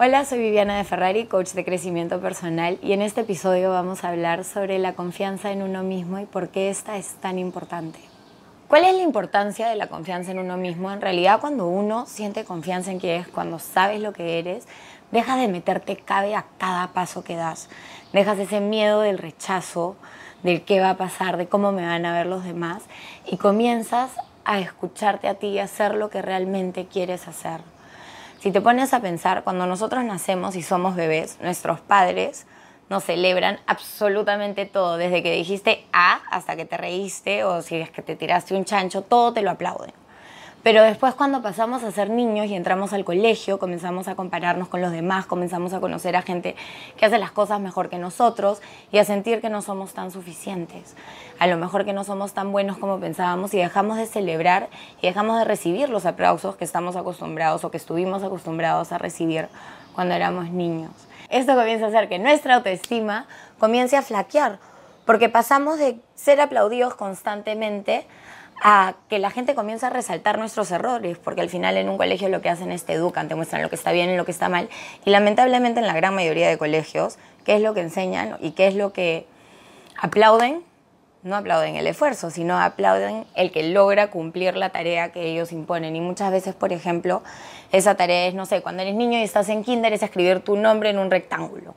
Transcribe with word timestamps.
Hola, 0.00 0.24
soy 0.24 0.38
Viviana 0.38 0.78
de 0.78 0.84
Ferrari, 0.84 1.26
coach 1.26 1.54
de 1.54 1.64
crecimiento 1.64 2.20
personal 2.20 2.78
y 2.84 2.92
en 2.92 3.02
este 3.02 3.22
episodio 3.22 3.70
vamos 3.70 4.04
a 4.04 4.10
hablar 4.10 4.44
sobre 4.44 4.78
la 4.78 4.92
confianza 4.92 5.50
en 5.50 5.60
uno 5.60 5.82
mismo 5.82 6.20
y 6.20 6.24
por 6.24 6.50
qué 6.50 6.70
esta 6.70 6.98
es 6.98 7.14
tan 7.14 7.36
importante. 7.36 7.98
¿Cuál 8.68 8.84
es 8.84 8.94
la 8.94 9.02
importancia 9.02 9.68
de 9.68 9.74
la 9.74 9.88
confianza 9.88 10.30
en 10.30 10.38
uno 10.38 10.56
mismo? 10.56 10.92
En 10.92 11.00
realidad 11.00 11.40
cuando 11.40 11.66
uno 11.66 12.06
siente 12.06 12.44
confianza 12.44 12.92
en 12.92 13.00
quién 13.00 13.22
es, 13.22 13.26
cuando 13.26 13.58
sabes 13.58 14.00
lo 14.00 14.12
que 14.12 14.38
eres, 14.38 14.68
dejas 15.10 15.40
de 15.40 15.48
meterte 15.48 15.96
cabe 15.96 16.36
a 16.36 16.44
cada 16.58 16.92
paso 16.92 17.24
que 17.24 17.34
das. 17.34 17.68
Dejas 18.12 18.38
ese 18.38 18.60
miedo 18.60 19.00
del 19.00 19.18
rechazo, 19.18 19.96
del 20.44 20.62
qué 20.62 20.78
va 20.78 20.90
a 20.90 20.96
pasar, 20.96 21.38
de 21.38 21.48
cómo 21.48 21.72
me 21.72 21.84
van 21.84 22.06
a 22.06 22.12
ver 22.12 22.26
los 22.26 22.44
demás 22.44 22.84
y 23.26 23.36
comienzas 23.36 24.12
a 24.44 24.60
escucharte 24.60 25.26
a 25.26 25.34
ti 25.34 25.48
y 25.48 25.58
hacer 25.58 25.96
lo 25.96 26.08
que 26.08 26.22
realmente 26.22 26.86
quieres 26.86 27.26
hacer. 27.26 27.62
Si 28.40 28.52
te 28.52 28.60
pones 28.60 28.94
a 28.94 29.00
pensar, 29.00 29.42
cuando 29.42 29.66
nosotros 29.66 30.04
nacemos 30.04 30.54
y 30.54 30.62
somos 30.62 30.94
bebés, 30.94 31.38
nuestros 31.40 31.80
padres 31.80 32.46
nos 32.88 33.02
celebran 33.02 33.58
absolutamente 33.66 34.64
todo, 34.64 34.96
desde 34.96 35.24
que 35.24 35.32
dijiste 35.32 35.84
A 35.92 36.20
hasta 36.30 36.54
que 36.54 36.64
te 36.64 36.76
reíste 36.76 37.42
o 37.42 37.62
si 37.62 37.76
es 37.78 37.90
que 37.90 38.00
te 38.00 38.14
tiraste 38.14 38.54
un 38.54 38.64
chancho, 38.64 39.02
todo 39.02 39.32
te 39.32 39.42
lo 39.42 39.50
aplauden. 39.50 39.92
Pero 40.68 40.82
después 40.82 41.14
cuando 41.14 41.40
pasamos 41.40 41.82
a 41.82 41.90
ser 41.92 42.10
niños 42.10 42.44
y 42.48 42.54
entramos 42.54 42.92
al 42.92 43.02
colegio, 43.02 43.58
comenzamos 43.58 44.06
a 44.06 44.16
compararnos 44.16 44.68
con 44.68 44.82
los 44.82 44.92
demás, 44.92 45.24
comenzamos 45.24 45.72
a 45.72 45.80
conocer 45.80 46.14
a 46.14 46.20
gente 46.20 46.56
que 46.98 47.06
hace 47.06 47.16
las 47.16 47.30
cosas 47.30 47.58
mejor 47.58 47.88
que 47.88 47.96
nosotros 47.96 48.60
y 48.92 48.98
a 48.98 49.04
sentir 49.06 49.40
que 49.40 49.48
no 49.48 49.62
somos 49.62 49.94
tan 49.94 50.10
suficientes. 50.10 50.94
A 51.38 51.46
lo 51.46 51.56
mejor 51.56 51.86
que 51.86 51.94
no 51.94 52.04
somos 52.04 52.34
tan 52.34 52.52
buenos 52.52 52.76
como 52.76 53.00
pensábamos 53.00 53.54
y 53.54 53.56
dejamos 53.56 53.96
de 53.96 54.04
celebrar 54.04 54.68
y 55.00 55.06
dejamos 55.06 55.38
de 55.38 55.46
recibir 55.46 55.88
los 55.88 56.04
aplausos 56.04 56.56
que 56.56 56.66
estamos 56.66 56.96
acostumbrados 56.96 57.64
o 57.64 57.70
que 57.70 57.78
estuvimos 57.78 58.22
acostumbrados 58.22 58.92
a 58.92 58.98
recibir 58.98 59.48
cuando 59.94 60.16
éramos 60.16 60.50
niños. 60.50 60.92
Esto 61.30 61.54
comienza 61.54 61.86
a 61.86 61.88
hacer 61.88 62.10
que 62.10 62.18
nuestra 62.18 62.56
autoestima 62.56 63.26
comience 63.58 63.96
a 63.96 64.02
flaquear, 64.02 64.58
porque 65.06 65.30
pasamos 65.30 65.78
de 65.78 65.98
ser 66.14 66.42
aplaudidos 66.42 66.94
constantemente 66.94 68.06
a 68.62 68.94
que 69.08 69.18
la 69.18 69.30
gente 69.30 69.54
comience 69.54 69.86
a 69.86 69.90
resaltar 69.90 70.38
nuestros 70.38 70.70
errores, 70.70 71.18
porque 71.18 71.40
al 71.40 71.50
final 71.50 71.76
en 71.76 71.88
un 71.88 71.96
colegio 71.96 72.28
lo 72.28 72.40
que 72.40 72.48
hacen 72.48 72.72
es 72.72 72.84
te 72.84 72.94
educan, 72.94 73.28
te 73.28 73.34
muestran 73.34 73.62
lo 73.62 73.68
que 73.68 73.76
está 73.76 73.92
bien 73.92 74.10
y 74.10 74.16
lo 74.16 74.24
que 74.24 74.32
está 74.32 74.48
mal, 74.48 74.68
y 75.04 75.10
lamentablemente 75.10 75.80
en 75.80 75.86
la 75.86 75.94
gran 75.94 76.14
mayoría 76.14 76.48
de 76.48 76.58
colegios, 76.58 77.18
¿qué 77.44 77.56
es 77.56 77.62
lo 77.62 77.74
que 77.74 77.80
enseñan 77.80 78.36
y 78.40 78.52
qué 78.52 78.66
es 78.66 78.74
lo 78.74 78.92
que 78.92 79.26
aplauden? 80.00 80.62
No 81.22 81.36
aplauden 81.36 81.76
el 81.76 81.86
esfuerzo, 81.86 82.30
sino 82.30 82.58
aplauden 82.60 83.24
el 83.34 83.50
que 83.50 83.64
logra 83.64 84.08
cumplir 84.08 84.56
la 84.56 84.70
tarea 84.70 85.10
que 85.10 85.22
ellos 85.22 85.50
imponen. 85.50 85.96
Y 85.96 86.00
muchas 86.00 86.30
veces, 86.30 86.54
por 86.54 86.72
ejemplo, 86.72 87.24
esa 87.72 87.96
tarea 87.96 88.28
es, 88.28 88.34
no 88.34 88.46
sé, 88.46 88.62
cuando 88.62 88.82
eres 88.82 88.94
niño 88.94 89.18
y 89.18 89.22
estás 89.22 89.48
en 89.48 89.64
kinder, 89.64 89.92
es 89.92 90.02
escribir 90.04 90.40
tu 90.40 90.56
nombre 90.56 90.90
en 90.90 90.98
un 90.98 91.10
rectángulo 91.10 91.74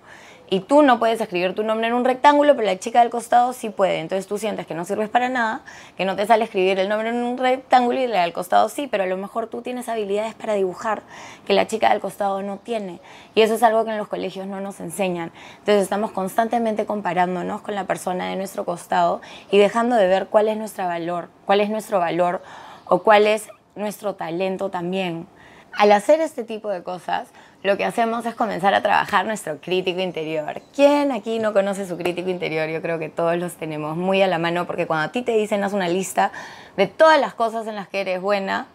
y 0.53 0.59
tú 0.59 0.81
no 0.81 0.99
puedes 0.99 1.21
escribir 1.21 1.55
tu 1.55 1.63
nombre 1.63 1.87
en 1.87 1.93
un 1.93 2.03
rectángulo, 2.03 2.57
pero 2.57 2.65
la 2.65 2.77
chica 2.77 2.99
del 2.99 3.09
costado 3.09 3.53
sí 3.53 3.69
puede. 3.69 3.99
Entonces 3.99 4.27
tú 4.27 4.37
sientes 4.37 4.67
que 4.67 4.73
no 4.73 4.83
sirves 4.83 5.07
para 5.07 5.29
nada, 5.29 5.61
que 5.95 6.03
no 6.03 6.17
te 6.17 6.27
sale 6.27 6.43
escribir 6.43 6.77
el 6.77 6.89
nombre 6.89 7.07
en 7.07 7.23
un 7.23 7.37
rectángulo 7.37 8.01
y 8.01 8.07
la 8.07 8.23
del 8.23 8.33
costado 8.33 8.67
sí, 8.67 8.85
pero 8.85 9.05
a 9.05 9.07
lo 9.07 9.15
mejor 9.15 9.47
tú 9.47 9.61
tienes 9.61 9.87
habilidades 9.87 10.35
para 10.35 10.55
dibujar 10.55 11.03
que 11.47 11.53
la 11.53 11.67
chica 11.67 11.89
del 11.91 12.01
costado 12.01 12.41
no 12.41 12.57
tiene. 12.57 12.99
Y 13.33 13.43
eso 13.43 13.53
es 13.53 13.63
algo 13.63 13.85
que 13.85 13.91
en 13.91 13.97
los 13.97 14.09
colegios 14.09 14.45
no 14.45 14.59
nos 14.59 14.81
enseñan. 14.81 15.31
Entonces 15.59 15.83
estamos 15.83 16.11
constantemente 16.11 16.85
comparándonos 16.85 17.61
con 17.61 17.73
la 17.73 17.85
persona 17.85 18.27
de 18.27 18.35
nuestro 18.35 18.65
costado 18.65 19.21
y 19.51 19.57
dejando 19.57 19.95
de 19.95 20.07
ver 20.07 20.27
cuál 20.27 20.49
es 20.49 20.57
nuestro 20.57 20.85
valor, 20.85 21.29
cuál 21.45 21.61
es 21.61 21.69
nuestro 21.69 21.99
valor 21.99 22.41
o 22.83 23.03
cuál 23.03 23.25
es 23.25 23.47
nuestro 23.75 24.15
talento 24.15 24.69
también. 24.69 25.27
Al 25.71 25.93
hacer 25.93 26.19
este 26.19 26.43
tipo 26.43 26.67
de 26.67 26.83
cosas, 26.83 27.29
lo 27.63 27.77
que 27.77 27.85
hacemos 27.85 28.25
es 28.25 28.33
comenzar 28.33 28.73
a 28.73 28.81
trabajar 28.81 29.25
nuestro 29.25 29.57
crítico 29.57 29.99
interior. 29.99 30.61
¿Quién 30.75 31.11
aquí 31.11 31.37
no 31.37 31.53
conoce 31.53 31.87
su 31.87 31.95
crítico 31.97 32.29
interior? 32.29 32.67
Yo 32.69 32.81
creo 32.81 32.97
que 32.97 33.09
todos 33.09 33.37
los 33.37 33.53
tenemos 33.53 33.95
muy 33.95 34.21
a 34.21 34.27
la 34.27 34.39
mano 34.39 34.65
porque 34.65 34.87
cuando 34.87 35.05
a 35.05 35.11
ti 35.11 35.21
te 35.21 35.33
dicen 35.33 35.63
haz 35.63 35.73
una 35.73 35.87
lista 35.87 36.31
de 36.75 36.87
todas 36.87 37.19
las 37.19 37.35
cosas 37.35 37.67
en 37.67 37.75
las 37.75 37.87
que 37.87 38.01
eres 38.01 38.19
buena, 38.19 38.65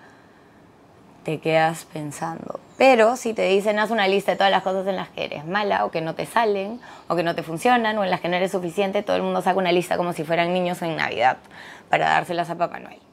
te 1.24 1.40
quedas 1.40 1.84
pensando. 1.92 2.60
Pero 2.78 3.16
si 3.16 3.34
te 3.34 3.48
dicen 3.48 3.80
haz 3.80 3.90
una 3.90 4.06
lista 4.06 4.32
de 4.32 4.36
todas 4.36 4.52
las 4.52 4.62
cosas 4.62 4.86
en 4.86 4.94
las 4.94 5.08
que 5.08 5.24
eres 5.24 5.44
mala 5.44 5.84
o 5.84 5.90
que 5.90 6.00
no 6.00 6.14
te 6.14 6.24
salen 6.24 6.80
o 7.08 7.16
que 7.16 7.24
no 7.24 7.34
te 7.34 7.42
funcionan 7.42 7.98
o 7.98 8.04
en 8.04 8.10
las 8.10 8.20
que 8.20 8.28
no 8.28 8.36
eres 8.36 8.52
suficiente, 8.52 9.02
todo 9.02 9.16
el 9.16 9.22
mundo 9.22 9.42
saca 9.42 9.58
una 9.58 9.72
lista 9.72 9.96
como 9.96 10.12
si 10.12 10.22
fueran 10.22 10.52
niños 10.52 10.80
en 10.82 10.94
Navidad 10.94 11.38
para 11.88 12.08
dárselas 12.10 12.50
a 12.50 12.54
Papá 12.54 12.78
Noel. 12.78 13.05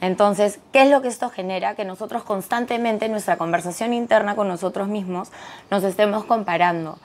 Entonces, 0.00 0.60
¿qué 0.72 0.82
es 0.82 0.90
lo 0.90 1.02
que 1.02 1.08
esto 1.08 1.28
genera? 1.28 1.74
Que 1.74 1.84
nosotros 1.84 2.22
constantemente 2.22 3.06
en 3.06 3.12
nuestra 3.12 3.36
conversación 3.36 3.92
interna 3.92 4.36
con 4.36 4.48
nosotros 4.48 4.88
mismos 4.88 5.30
nos 5.70 5.82
estemos 5.82 6.24
comparando, 6.24 6.98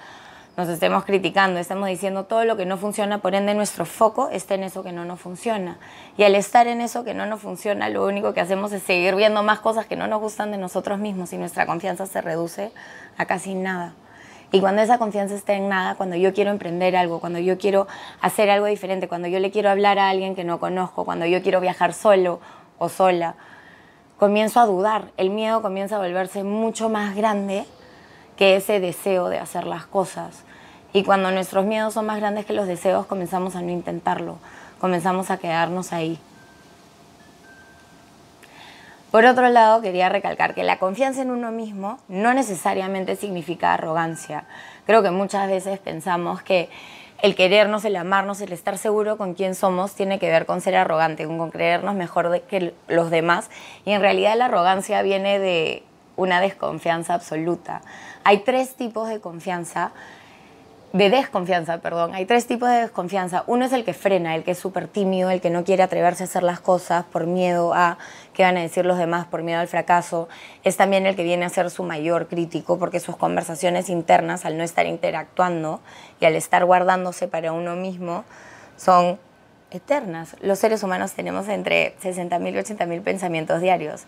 nos 0.56 0.70
estemos 0.70 1.04
criticando, 1.04 1.60
estemos 1.60 1.90
diciendo 1.90 2.26
todo 2.26 2.46
lo 2.46 2.56
que 2.56 2.68
no 2.68 2.78
funciona, 2.78 3.18
por 3.18 3.34
ende 3.34 3.56
nuestro 3.56 3.86
foco 3.86 4.30
está 4.30 4.54
en 4.54 4.64
eso 4.64 4.84
que 4.84 4.92
no 4.92 5.06
nos 5.06 5.20
funciona. 5.20 5.80
Y 6.18 6.24
al 6.24 6.36
estar 6.36 6.68
en 6.68 6.82
eso 6.82 7.04
que 7.04 7.16
no 7.16 7.26
nos 7.26 7.42
funciona, 7.42 7.90
lo 7.90 8.06
único 8.06 8.36
que 8.36 8.42
hacemos 8.42 8.72
es 8.72 8.84
seguir 8.84 9.16
viendo 9.16 9.42
más 9.42 9.60
cosas 9.60 9.88
que 9.88 9.96
no 9.96 10.06
nos 10.06 10.22
gustan 10.22 10.52
de 10.52 10.60
nosotros 10.60 11.00
mismos 11.00 11.34
y 11.34 11.38
nuestra 11.38 11.66
confianza 11.66 12.06
se 12.06 12.22
reduce 12.22 12.72
a 13.18 13.26
casi 13.26 13.56
nada. 13.56 13.94
Y 14.52 14.60
cuando 14.60 14.84
esa 14.84 15.00
confianza 15.00 15.34
está 15.34 15.54
en 15.54 15.68
nada, 15.68 15.96
cuando 15.96 16.16
yo 16.16 16.32
quiero 16.32 16.52
emprender 16.52 16.96
algo, 16.96 17.20
cuando 17.20 17.40
yo 17.40 17.58
quiero 17.58 17.88
hacer 18.22 18.52
algo 18.52 18.68
diferente, 18.68 19.08
cuando 19.08 19.28
yo 19.28 19.40
le 19.40 19.50
quiero 19.50 19.72
hablar 19.72 19.98
a 19.98 20.10
alguien 20.10 20.36
que 20.36 20.44
no 20.44 20.60
conozco, 20.60 21.06
cuando 21.06 21.26
yo 21.26 21.42
quiero 21.42 21.60
viajar 21.60 21.96
solo 21.96 22.40
sola, 22.90 23.36
comienzo 24.18 24.60
a 24.60 24.66
dudar. 24.66 25.12
El 25.18 25.30
miedo 25.30 25.62
comienza 25.62 25.96
a 25.96 26.00
volverse 26.00 26.44
mucho 26.44 26.90
más 26.90 27.16
grande 27.16 27.66
que 28.38 28.56
ese 28.56 28.80
deseo 28.80 29.30
de 29.30 29.40
hacer 29.40 29.66
las 29.66 29.86
cosas. 29.86 30.44
Y 30.94 31.04
cuando 31.04 31.32
nuestros 31.32 31.66
miedos 31.66 31.94
son 31.96 32.06
más 32.06 32.18
grandes 32.18 32.46
que 32.46 32.54
los 32.54 32.68
deseos, 32.68 33.06
comenzamos 33.06 33.56
a 33.56 33.62
no 33.62 33.72
intentarlo, 33.72 34.38
comenzamos 34.80 35.32
a 35.32 35.38
quedarnos 35.38 35.92
ahí. 35.92 36.20
Por 39.14 39.26
otro 39.26 39.48
lado, 39.50 39.82
quería 39.82 40.10
recalcar 40.10 40.56
que 40.56 40.64
la 40.64 40.80
confianza 40.80 41.22
en 41.22 41.30
uno 41.30 41.52
mismo 41.52 42.00
no 42.08 42.34
necesariamente 42.34 43.16
significa 43.16 43.74
arrogancia. 43.74 44.46
Creo 44.88 45.04
que 45.04 45.12
muchas 45.12 45.48
veces 45.48 45.78
pensamos 45.78 46.42
que 46.42 46.70
el 47.22 47.36
querernos, 47.36 47.86
el 47.86 47.96
amarnos, 47.96 48.42
el 48.42 48.52
estar 48.52 48.78
seguro 48.78 49.18
con 49.18 49.34
quién 49.34 49.56
somos 49.56 49.94
tiene 49.96 50.20
que 50.20 50.30
ver 50.30 50.46
con 50.46 50.62
ser 50.62 50.76
arrogante, 50.76 51.26
con 51.26 51.52
creernos 51.52 51.96
mejor 51.96 52.42
que 52.42 52.74
los 52.88 53.12
demás. 53.12 53.50
Y 53.86 53.92
en 53.92 54.02
realidad 54.02 54.36
la 54.38 54.46
arrogancia 54.46 55.02
viene 55.02 55.40
de 55.40 55.84
una 56.16 56.42
desconfianza 56.42 57.14
absoluta. 57.14 57.82
Hay 58.24 58.40
tres 58.40 58.76
tipos 58.76 59.10
de 59.10 59.20
confianza 59.20 59.92
de 60.94 61.10
desconfianza, 61.10 61.80
perdón. 61.80 62.14
Hay 62.14 62.28
tres 62.28 62.46
tipos 62.46 62.70
de 62.70 62.76
desconfianza. 62.82 63.44
Uno 63.48 63.66
es 63.66 63.74
el 63.74 63.84
que 63.84 63.96
frena, 63.96 64.36
el 64.36 64.44
que 64.44 64.52
es 64.52 64.60
súper 64.60 64.88
tímido, 64.88 65.32
el 65.32 65.42
que 65.42 65.50
no 65.50 65.64
quiere 65.64 65.82
atreverse 65.82 66.24
a 66.24 66.26
hacer 66.26 66.44
las 66.44 66.60
cosas 66.60 67.04
por 67.04 67.26
miedo 67.26 67.74
a 67.74 67.98
qué 68.34 68.44
van 68.44 68.58
a 68.58 68.62
decir 68.62 68.86
los 68.86 69.00
demás, 69.00 69.26
por 69.26 69.42
miedo 69.42 69.60
al 69.60 69.68
fracaso. 69.68 70.30
Es 70.64 70.78
también 70.78 71.08
el 71.08 71.16
que 71.16 71.24
viene 71.24 71.46
a 71.46 71.50
ser 71.50 71.72
su 71.72 71.82
mayor 71.82 72.28
crítico 72.28 72.78
porque 72.78 73.00
sus 73.00 73.18
conversaciones 73.18 73.90
internas, 73.90 74.46
al 74.46 74.56
no 74.56 74.64
estar 74.64 74.86
interactuando 74.86 75.82
y 76.20 76.26
al 76.26 76.36
estar 76.36 76.64
guardándose 76.64 77.28
para 77.28 77.54
uno 77.54 77.76
mismo, 77.76 78.24
son 78.78 79.18
eternas. 79.72 80.36
Los 80.42 80.60
seres 80.60 80.84
humanos 80.84 81.14
tenemos 81.14 81.48
entre 81.48 81.96
60.000 82.04 82.50
y 82.50 82.76
80.000 82.76 83.02
pensamientos 83.02 83.62
diarios 83.62 84.04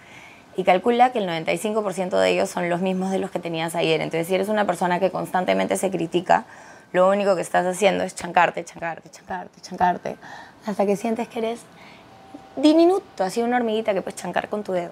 y 0.56 0.64
calcula 0.64 1.12
que 1.12 1.18
el 1.18 1.28
95% 1.28 2.18
de 2.20 2.30
ellos 2.30 2.50
son 2.50 2.70
los 2.70 2.82
mismos 2.82 3.10
de 3.10 3.18
los 3.18 3.32
que 3.32 3.40
tenías 3.40 3.74
ayer. 3.74 4.02
Entonces, 4.02 4.28
si 4.28 4.36
eres 4.36 4.50
una 4.50 4.66
persona 4.66 5.00
que 5.00 5.10
constantemente 5.10 5.78
se 5.78 5.90
critica, 5.90 6.46
lo 6.96 7.10
único 7.10 7.36
que 7.36 7.42
estás 7.42 7.66
haciendo 7.66 8.06
es 8.06 8.16
chancarte, 8.16 8.64
chancarte, 8.64 9.10
chancarte, 9.10 9.62
chancarte, 9.62 10.16
hasta 10.66 10.86
que 10.86 10.96
sientes 10.96 11.28
que 11.28 11.40
eres 11.40 11.60
diminuto, 12.56 13.26
así 13.26 13.42
una 13.42 13.58
hormiguita 13.58 13.94
que 13.94 14.02
puedes 14.02 14.20
chancar 14.20 14.48
con 14.48 14.64
tu 14.64 14.72
dedo. 14.72 14.92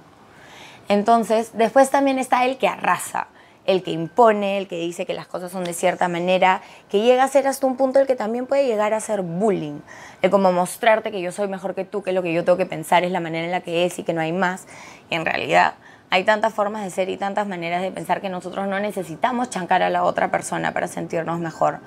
Entonces, 0.90 1.52
después 1.54 1.90
también 1.90 2.20
está 2.20 2.44
el 2.44 2.58
que 2.58 2.68
arrasa, 2.68 3.28
el 3.66 3.84
que 3.84 3.92
impone, 3.92 4.58
el 4.58 4.68
que 4.68 4.76
dice 4.76 5.06
que 5.06 5.14
las 5.14 5.28
cosas 5.28 5.54
son 5.54 5.64
de 5.64 5.72
cierta 5.72 6.10
manera, 6.10 6.62
que 6.90 7.00
llega 7.00 7.24
a 7.24 7.28
ser 7.30 7.48
hasta 7.48 7.66
un 7.66 7.78
punto 7.78 8.02
el 8.02 8.06
que 8.06 8.18
también 8.18 8.48
puede 8.48 8.68
llegar 8.68 8.94
a 8.94 9.00
ser 9.00 9.22
bullying, 9.22 9.80
el 10.22 10.30
como 10.30 10.52
mostrarte 10.52 11.10
que 11.10 11.22
yo 11.22 11.32
soy 11.32 11.48
mejor 11.48 11.74
que 11.74 11.86
tú, 11.86 12.04
que 12.04 12.12
lo 12.12 12.22
que 12.22 12.34
yo 12.34 12.44
tengo 12.44 12.58
que 12.58 12.66
pensar 12.66 13.06
es 13.06 13.14
la 13.14 13.22
manera 13.22 13.46
en 13.46 13.52
la 13.52 13.62
que 13.62 13.86
es 13.86 13.98
y 13.98 14.04
que 14.04 14.12
no 14.12 14.20
hay 14.20 14.34
más. 14.34 14.66
Y 15.10 15.16
en 15.16 15.24
realidad 15.24 15.76
hay 16.14 16.24
tantas 16.26 16.54
formas 16.54 16.84
de 16.84 16.92
ser 16.92 17.10
y 17.10 17.18
tantas 17.18 17.48
maneras 17.48 17.82
de 17.82 17.92
pensar 17.92 18.22
que 18.22 18.30
nosotros 18.30 18.68
no 18.68 18.80
necesitamos 18.80 19.50
chancar 19.50 19.82
a 19.82 19.90
la 19.90 20.04
otra 20.04 20.30
persona 20.30 20.72
para 20.72 20.88
sentirnos 20.88 21.40
mejor. 21.40 21.80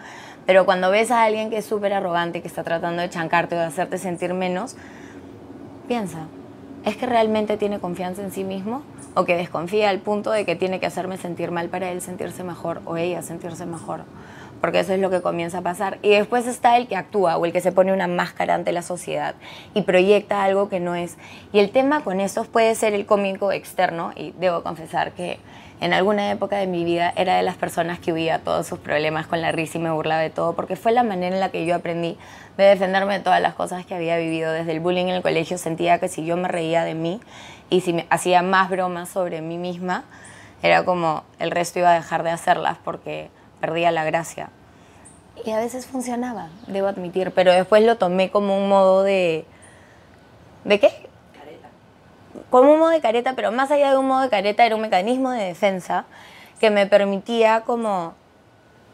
Pero 0.47 0.65
cuando 0.65 0.91
ves 0.91 1.13
a 1.13 1.23
alguien 1.23 1.49
que 1.49 1.59
es 1.59 1.65
súper 1.65 1.93
arrogante, 1.93 2.43
que 2.43 2.49
está 2.49 2.65
tratando 2.65 3.03
de 3.03 3.09
chancarte 3.09 3.55
o 3.55 3.59
de 3.61 3.67
hacerte 3.67 3.99
sentir 3.99 4.35
menos, 4.35 4.75
piensa, 5.87 6.27
¿es 6.85 6.97
que 6.97 7.07
realmente 7.07 7.57
tiene 7.57 7.79
confianza 7.79 8.21
en 8.21 8.33
sí 8.33 8.43
mismo? 8.43 8.83
¿O 9.15 9.25
que 9.25 9.37
desconfía 9.37 9.91
al 9.91 10.01
punto 10.01 10.33
de 10.33 10.45
que 10.45 10.57
tiene 10.57 10.81
que 10.81 10.87
hacerme 10.87 11.19
sentir 11.19 11.53
mal 11.53 11.69
para 11.69 11.93
él 11.93 12.01
sentirse 12.01 12.43
mejor 12.43 12.83
o 12.85 12.97
ella 12.97 13.23
sentirse 13.23 13.65
mejor? 13.65 14.07
Porque 14.61 14.81
eso 14.81 14.93
es 14.93 15.01
lo 15.01 15.11
que 15.11 15.23
comienza 15.23 15.59
a 15.59 15.63
pasar. 15.63 15.99
Y 16.03 16.11
después 16.11 16.47
está 16.47 16.77
el 16.77 16.89
que 16.89 16.97
actúa 16.97 17.37
o 17.37 17.47
el 17.47 17.53
que 17.53 17.61
se 17.61 17.73
pone 17.73 17.93
una 17.93 18.07
máscara 18.07 18.55
ante 18.55 18.73
la 18.73 18.83
sociedad 18.83 19.35
y 19.75 19.83
proyecta 19.83 20.43
algo 20.43 20.69
que 20.69 20.81
no 20.81 20.95
es. 20.95 21.17
Y 21.53 21.59
el 21.59 21.71
tema 21.71 22.03
con 22.03 22.21
estos 22.21 22.47
puede 22.47 22.75
ser 22.75 22.95
el 22.95 23.07
cómico 23.07 23.53
externo, 23.53 24.13
y 24.17 24.33
debo 24.39 24.63
confesar 24.63 25.13
que 25.13 25.39
en 25.81 25.93
alguna 25.93 26.31
época 26.31 26.57
de 26.57 26.67
mi 26.67 26.85
vida 26.85 27.13
era 27.17 27.37
de 27.37 27.43
las 27.43 27.57
personas 27.57 27.99
que 27.99 28.13
huía 28.13 28.39
todos 28.39 28.67
sus 28.67 28.79
problemas 28.79 29.27
con 29.27 29.43
la 29.43 29.53
risa 29.53 29.77
y 29.77 29.81
me 29.83 29.91
burlaba 29.91 30.23
de 30.23 30.31
todo, 30.31 30.55
porque 30.55 30.75
fue 30.75 30.93
la 30.93 31.03
manera 31.03 31.35
en 31.35 31.41
la 31.41 31.51
que 31.51 31.67
yo 31.67 31.75
aprendí 31.75 32.17
de 32.57 32.65
defenderme 32.65 33.19
de 33.19 33.25
todas 33.25 33.43
las 33.43 33.55
cosas 33.55 33.85
que 33.85 33.95
había 33.95 34.17
vivido. 34.17 34.53
Desde 34.53 34.73
el 34.73 34.81
bullying 34.81 35.07
en 35.07 35.17
el 35.17 35.23
colegio 35.23 35.59
sentía 35.59 35.99
que 35.99 36.09
si 36.09 36.25
yo 36.25 36.37
me 36.37 36.49
reía 36.49 36.85
de 36.85 36.95
mí 36.95 37.21
y 37.69 37.83
si 37.83 37.93
me 37.93 38.07
hacía 38.09 38.41
más 38.41 38.71
bromas 38.71 39.11
sobre 39.11 39.43
mí 39.43 39.59
misma, 39.59 40.05
era 40.63 40.85
como 40.85 41.25
el 41.39 41.51
resto 41.51 41.81
iba 41.81 41.93
a 41.93 41.95
dejar 41.95 42.23
de 42.23 42.31
hacerlas 42.31 42.79
porque 42.83 43.29
perdía 43.67 43.91
la 43.91 44.05
gracia. 44.05 44.49
Y 45.45 45.51
a 45.51 45.59
veces 45.59 45.87
funcionaba, 45.87 46.51
debo 46.69 46.87
admitir, 46.87 47.33
pero 47.33 47.53
después 47.53 47.83
lo 47.83 47.97
tomé 47.97 48.31
como 48.31 48.57
un 48.57 48.69
modo 48.69 49.03
de... 49.03 49.45
¿De 50.65 50.79
qué? 50.79 50.89
Careta. 51.37 51.69
Como 52.49 52.73
un 52.73 52.79
modo 52.79 52.91
de 52.91 53.01
careta, 53.01 53.35
pero 53.35 53.51
más 53.51 53.73
allá 53.73 53.91
de 53.91 53.99
un 53.99 54.07
modo 54.07 54.23
de 54.23 54.29
careta 54.29 54.65
era 54.65 54.77
un 54.77 54.83
mecanismo 54.83 55.31
de 55.31 55.43
defensa 55.43 56.05
que 56.61 56.71
me 56.71 56.87
permitía 56.87 57.63
como 57.63 58.15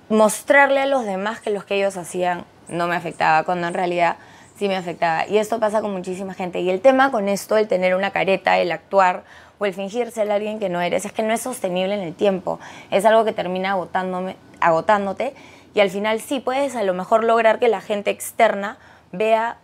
mostrarle 0.08 0.80
a 0.80 0.86
los 0.86 1.04
demás 1.04 1.40
que 1.40 1.50
los 1.50 1.64
que 1.64 1.76
ellos 1.76 1.98
hacían 1.98 2.44
no 2.68 2.86
me 2.86 2.96
afectaba, 2.96 3.44
cuando 3.44 3.66
en 3.66 3.74
realidad 3.74 4.16
sí 4.56 4.68
me 4.68 4.76
afectaba. 4.76 5.26
Y 5.26 5.36
esto 5.36 5.60
pasa 5.60 5.82
con 5.82 5.92
muchísima 5.92 6.32
gente. 6.32 6.60
Y 6.60 6.70
el 6.70 6.80
tema 6.80 7.10
con 7.10 7.28
esto, 7.28 7.58
el 7.58 7.68
tener 7.68 7.94
una 7.94 8.10
careta, 8.10 8.58
el 8.58 8.72
actuar 8.72 9.24
o 9.58 9.66
el 9.66 9.74
fingir 9.74 10.10
ser 10.10 10.30
alguien 10.30 10.58
que 10.58 10.70
no 10.70 10.80
eres, 10.80 11.04
es 11.04 11.12
que 11.12 11.22
no 11.22 11.34
es 11.34 11.42
sostenible 11.42 11.94
en 11.94 12.00
el 12.00 12.14
tiempo. 12.14 12.58
Es 12.90 13.04
algo 13.04 13.26
que 13.26 13.32
termina 13.32 13.72
agotándome, 13.72 14.36
agotándote 14.62 15.34
y 15.74 15.80
al 15.80 15.90
final 15.90 16.20
sí 16.20 16.40
puedes 16.40 16.76
a 16.76 16.82
lo 16.82 16.94
mejor 16.94 17.24
lograr 17.24 17.58
que 17.58 17.68
la 17.68 17.80
gente 17.80 18.10
externa 18.10 18.78
vea 19.10 19.58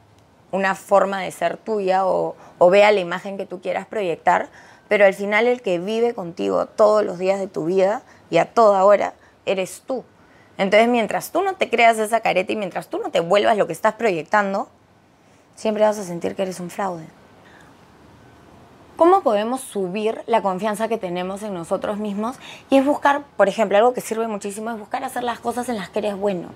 una 0.51 0.75
forma 0.75 1.21
de 1.21 1.31
ser 1.31 1.57
tuya 1.57 2.07
o, 2.07 2.35
vea 2.71 2.93
la 2.93 3.01
imagen 3.01 3.37
que 3.37 3.47
tú 3.47 3.61
quieras 3.61 3.87
proyectar, 3.87 4.49
pero 4.89 5.05
al 5.05 5.15
final 5.15 5.47
el 5.47 5.61
que 5.61 5.79
vive 5.79 6.15
contigo 6.15 6.67
todos 6.67 7.05
los 7.05 7.19
días 7.19 7.39
de 7.39 7.47
tu 7.47 7.67
vida 7.67 8.03
y 8.31 8.39
a 8.39 8.47
toda 8.47 8.85
hora 8.85 9.15
eres 9.45 9.83
tú. 9.87 10.05
Entonces, 10.57 10.89
mientras 10.89 11.31
tú 11.31 11.43
no 11.43 11.55
te 11.55 11.71
creas 11.71 11.99
esa 11.99 12.21
careta 12.21 12.53
y 12.53 12.57
mientras 12.57 12.89
tú 12.89 12.99
no 12.99 13.11
te 13.11 13.21
vuelvas 13.21 13.57
lo 13.57 13.67
que 13.67 13.73
estás 13.73 13.95
proyectando, 13.95 14.69
siempre 15.55 15.85
vas 15.85 15.99
a 15.99 16.05
sentir 16.05 16.35
que 16.35 16.43
eres 16.43 16.59
un 16.59 16.71
fraude. 16.71 17.18
¿Cómo 18.99 19.21
podemos 19.21 19.61
subir 19.61 20.23
la 20.27 20.43
confianza 20.43 20.89
que 20.89 20.99
tenemos 20.99 21.45
en 21.45 21.55
nosotros 21.55 21.99
mismos? 21.99 22.37
Y 22.69 22.79
es 22.79 22.85
buscar, 22.85 23.23
por 23.37 23.49
ejemplo, 23.49 23.79
algo 23.79 23.95
que 23.95 24.01
sirve 24.01 24.27
muchísimo, 24.27 24.73
es 24.73 24.79
buscar 24.81 25.05
hacer 25.05 25.23
las 25.23 25.39
cosas 25.39 25.69
en 25.69 25.77
las 25.77 25.89
que 25.89 26.01
eres 26.01 26.17
bueno. 26.17 26.49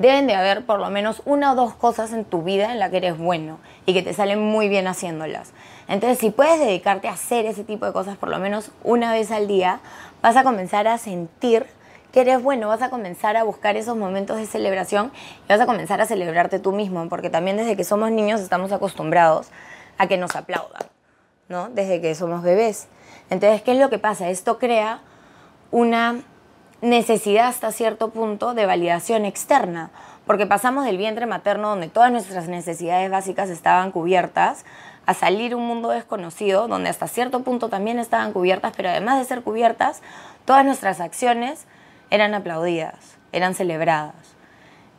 Deben 0.00 0.26
de 0.26 0.34
haber 0.34 0.66
por 0.66 0.80
lo 0.80 0.90
menos 0.90 1.22
una 1.24 1.52
o 1.52 1.54
dos 1.54 1.74
cosas 1.74 2.12
en 2.12 2.24
tu 2.24 2.42
vida 2.42 2.72
en 2.72 2.80
las 2.80 2.90
que 2.90 2.96
eres 2.96 3.16
bueno 3.16 3.60
y 3.86 3.94
que 3.94 4.02
te 4.02 4.12
salen 4.12 4.42
muy 4.42 4.68
bien 4.68 4.88
haciéndolas. 4.88 5.52
Entonces, 5.86 6.18
si 6.18 6.32
puedes 6.32 6.58
dedicarte 6.58 7.06
a 7.06 7.12
hacer 7.12 7.46
ese 7.46 7.62
tipo 7.62 7.86
de 7.86 7.92
cosas 7.92 8.16
por 8.16 8.28
lo 8.28 8.40
menos 8.40 8.72
una 8.82 9.12
vez 9.12 9.30
al 9.30 9.46
día, 9.46 9.78
vas 10.20 10.34
a 10.34 10.42
comenzar 10.42 10.88
a 10.88 10.98
sentir 10.98 11.64
que 12.10 12.22
eres 12.22 12.42
bueno, 12.42 12.66
vas 12.66 12.82
a 12.82 12.90
comenzar 12.90 13.36
a 13.36 13.44
buscar 13.44 13.76
esos 13.76 13.96
momentos 13.96 14.36
de 14.36 14.46
celebración 14.46 15.12
y 15.44 15.48
vas 15.48 15.60
a 15.60 15.66
comenzar 15.66 16.00
a 16.00 16.06
celebrarte 16.06 16.58
tú 16.58 16.72
mismo, 16.72 17.08
porque 17.08 17.30
también 17.30 17.56
desde 17.56 17.76
que 17.76 17.84
somos 17.84 18.10
niños 18.10 18.40
estamos 18.40 18.72
acostumbrados 18.72 19.50
a 19.96 20.08
que 20.08 20.16
nos 20.16 20.34
aplaudan. 20.34 20.97
¿No? 21.48 21.68
Desde 21.70 22.00
que 22.00 22.14
somos 22.14 22.42
bebés. 22.42 22.88
Entonces, 23.30 23.62
¿qué 23.62 23.72
es 23.72 23.78
lo 23.78 23.90
que 23.90 23.98
pasa? 23.98 24.28
Esto 24.28 24.58
crea 24.58 25.00
una 25.70 26.22
necesidad 26.80 27.48
hasta 27.48 27.72
cierto 27.72 28.10
punto 28.10 28.54
de 28.54 28.66
validación 28.66 29.24
externa, 29.24 29.90
porque 30.26 30.46
pasamos 30.46 30.84
del 30.84 30.98
vientre 30.98 31.26
materno 31.26 31.70
donde 31.70 31.88
todas 31.88 32.12
nuestras 32.12 32.48
necesidades 32.48 33.10
básicas 33.10 33.50
estaban 33.50 33.90
cubiertas 33.90 34.64
a 35.06 35.14
salir 35.14 35.54
un 35.54 35.66
mundo 35.66 35.88
desconocido 35.88 36.68
donde 36.68 36.90
hasta 36.90 37.08
cierto 37.08 37.40
punto 37.40 37.68
también 37.68 37.98
estaban 37.98 38.32
cubiertas, 38.32 38.74
pero 38.76 38.90
además 38.90 39.18
de 39.18 39.24
ser 39.24 39.42
cubiertas, 39.42 40.02
todas 40.44 40.64
nuestras 40.64 41.00
acciones 41.00 41.64
eran 42.10 42.34
aplaudidas, 42.34 43.16
eran 43.32 43.54
celebradas. 43.54 44.14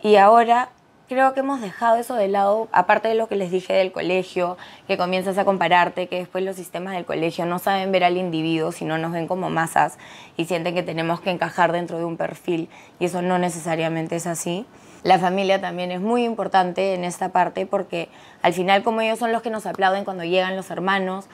Y 0.02 0.16
ahora 0.16 0.70
creo 1.10 1.34
que 1.34 1.40
hemos 1.40 1.60
dejado 1.60 1.98
eso 1.98 2.14
de 2.14 2.28
lado, 2.28 2.70
aparte 2.72 3.08
de 3.08 3.16
lo 3.16 3.28
que 3.28 3.36
les 3.36 3.50
dije 3.50 3.74
del 3.74 3.92
colegio, 3.92 4.58
que 4.88 4.96
comienzas 4.96 5.40
a 5.40 5.44
compararte, 5.44 6.08
que 6.08 6.20
después 6.20 6.44
los 6.44 6.56
sistemas 6.56 6.94
del 6.94 7.04
colegio 7.04 7.48
no 7.48 7.58
saben 7.58 7.92
ver 7.92 8.04
al 8.04 8.16
individuo, 8.16 8.72
sino 8.72 9.00
nos 9.00 9.12
ven 9.12 9.28
como 9.28 9.50
masas 9.50 9.98
y 10.38 10.46
sienten 10.46 10.76
que 10.76 10.84
tenemos 10.84 11.20
que 11.20 11.32
encajar 11.32 11.72
dentro 11.72 11.98
de 11.98 12.06
un 12.06 12.16
perfil 12.16 12.70
y 13.00 13.06
eso 13.06 13.24
no 13.24 13.40
necesariamente 13.40 14.16
es 14.16 14.28
así. 14.28 14.68
La 15.02 15.18
familia 15.18 15.60
también 15.60 15.92
es 15.92 16.00
muy 16.00 16.24
importante 16.24 16.94
en 16.94 17.04
esta 17.04 17.30
parte 17.30 17.66
porque 17.66 18.10
al 18.44 18.54
final 18.54 18.84
como 18.84 19.02
ellos 19.02 19.18
son 19.18 19.32
los 19.32 19.42
que 19.42 19.50
nos 19.50 19.66
aplauden 19.66 20.06
cuando 20.06 20.24
llegan 20.24 20.56
los 20.56 20.70
hermanos, 20.70 21.26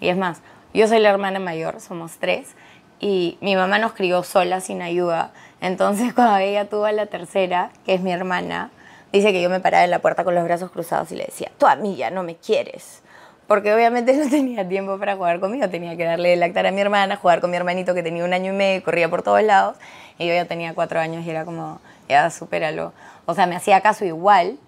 y 0.00 0.08
es 0.08 0.16
más, 0.16 0.40
yo 0.72 0.88
soy 0.88 1.00
la 1.00 1.10
hermana 1.10 1.38
mayor, 1.38 1.80
somos 1.80 2.16
tres, 2.18 2.54
y 2.98 3.36
mi 3.42 3.56
mamá 3.56 3.78
nos 3.78 3.92
crió 3.92 4.22
sola, 4.22 4.60
sin 4.60 4.80
ayuda. 4.80 5.32
Entonces 5.60 6.12
cuando 6.14 6.38
ella 6.38 6.68
tuvo 6.68 6.86
a 6.86 6.92
la 6.92 7.06
tercera, 7.06 7.70
que 7.84 7.94
es 7.94 8.00
mi 8.00 8.10
hermana, 8.10 8.70
Dice 9.12 9.32
que 9.32 9.40
yo 9.40 9.48
me 9.48 9.60
paraba 9.60 9.84
en 9.84 9.90
la 9.90 10.00
puerta 10.00 10.24
con 10.24 10.34
los 10.34 10.44
brazos 10.44 10.70
cruzados 10.70 11.10
y 11.12 11.16
le 11.16 11.24
decía, 11.24 11.50
tú 11.58 11.66
a 11.66 11.76
mí 11.76 11.96
ya 11.96 12.10
no 12.10 12.22
me 12.22 12.36
quieres. 12.36 13.02
Porque 13.46 13.72
obviamente 13.74 14.12
no 14.24 14.28
tenía 14.28 14.68
tiempo 14.68 14.98
para 14.98 15.16
jugar 15.16 15.40
conmigo, 15.40 15.68
tenía 15.68 15.96
que 15.96 16.04
darle 16.04 16.36
lactar 16.36 16.66
a 16.66 16.70
mi 16.70 16.80
hermana, 16.80 17.16
jugar 17.16 17.40
con 17.40 17.50
mi 17.50 17.56
hermanito 17.56 17.94
que 17.94 18.02
tenía 18.02 18.24
un 18.24 18.32
año 18.32 18.52
y 18.52 18.56
medio 18.56 18.84
corría 18.84 19.08
por 19.08 19.22
todos 19.22 19.42
lados. 19.42 19.76
Y 20.18 20.26
yo 20.26 20.34
ya 20.34 20.44
tenía 20.44 20.74
cuatro 20.74 21.00
años 21.00 21.24
y 21.24 21.30
era 21.30 21.44
como, 21.44 21.80
ya 22.08 22.30
supéralo. 22.30 22.92
O 23.24 23.34
sea, 23.34 23.46
me 23.46 23.56
hacía 23.56 23.80
caso 23.80 24.04
igual, 24.04 24.58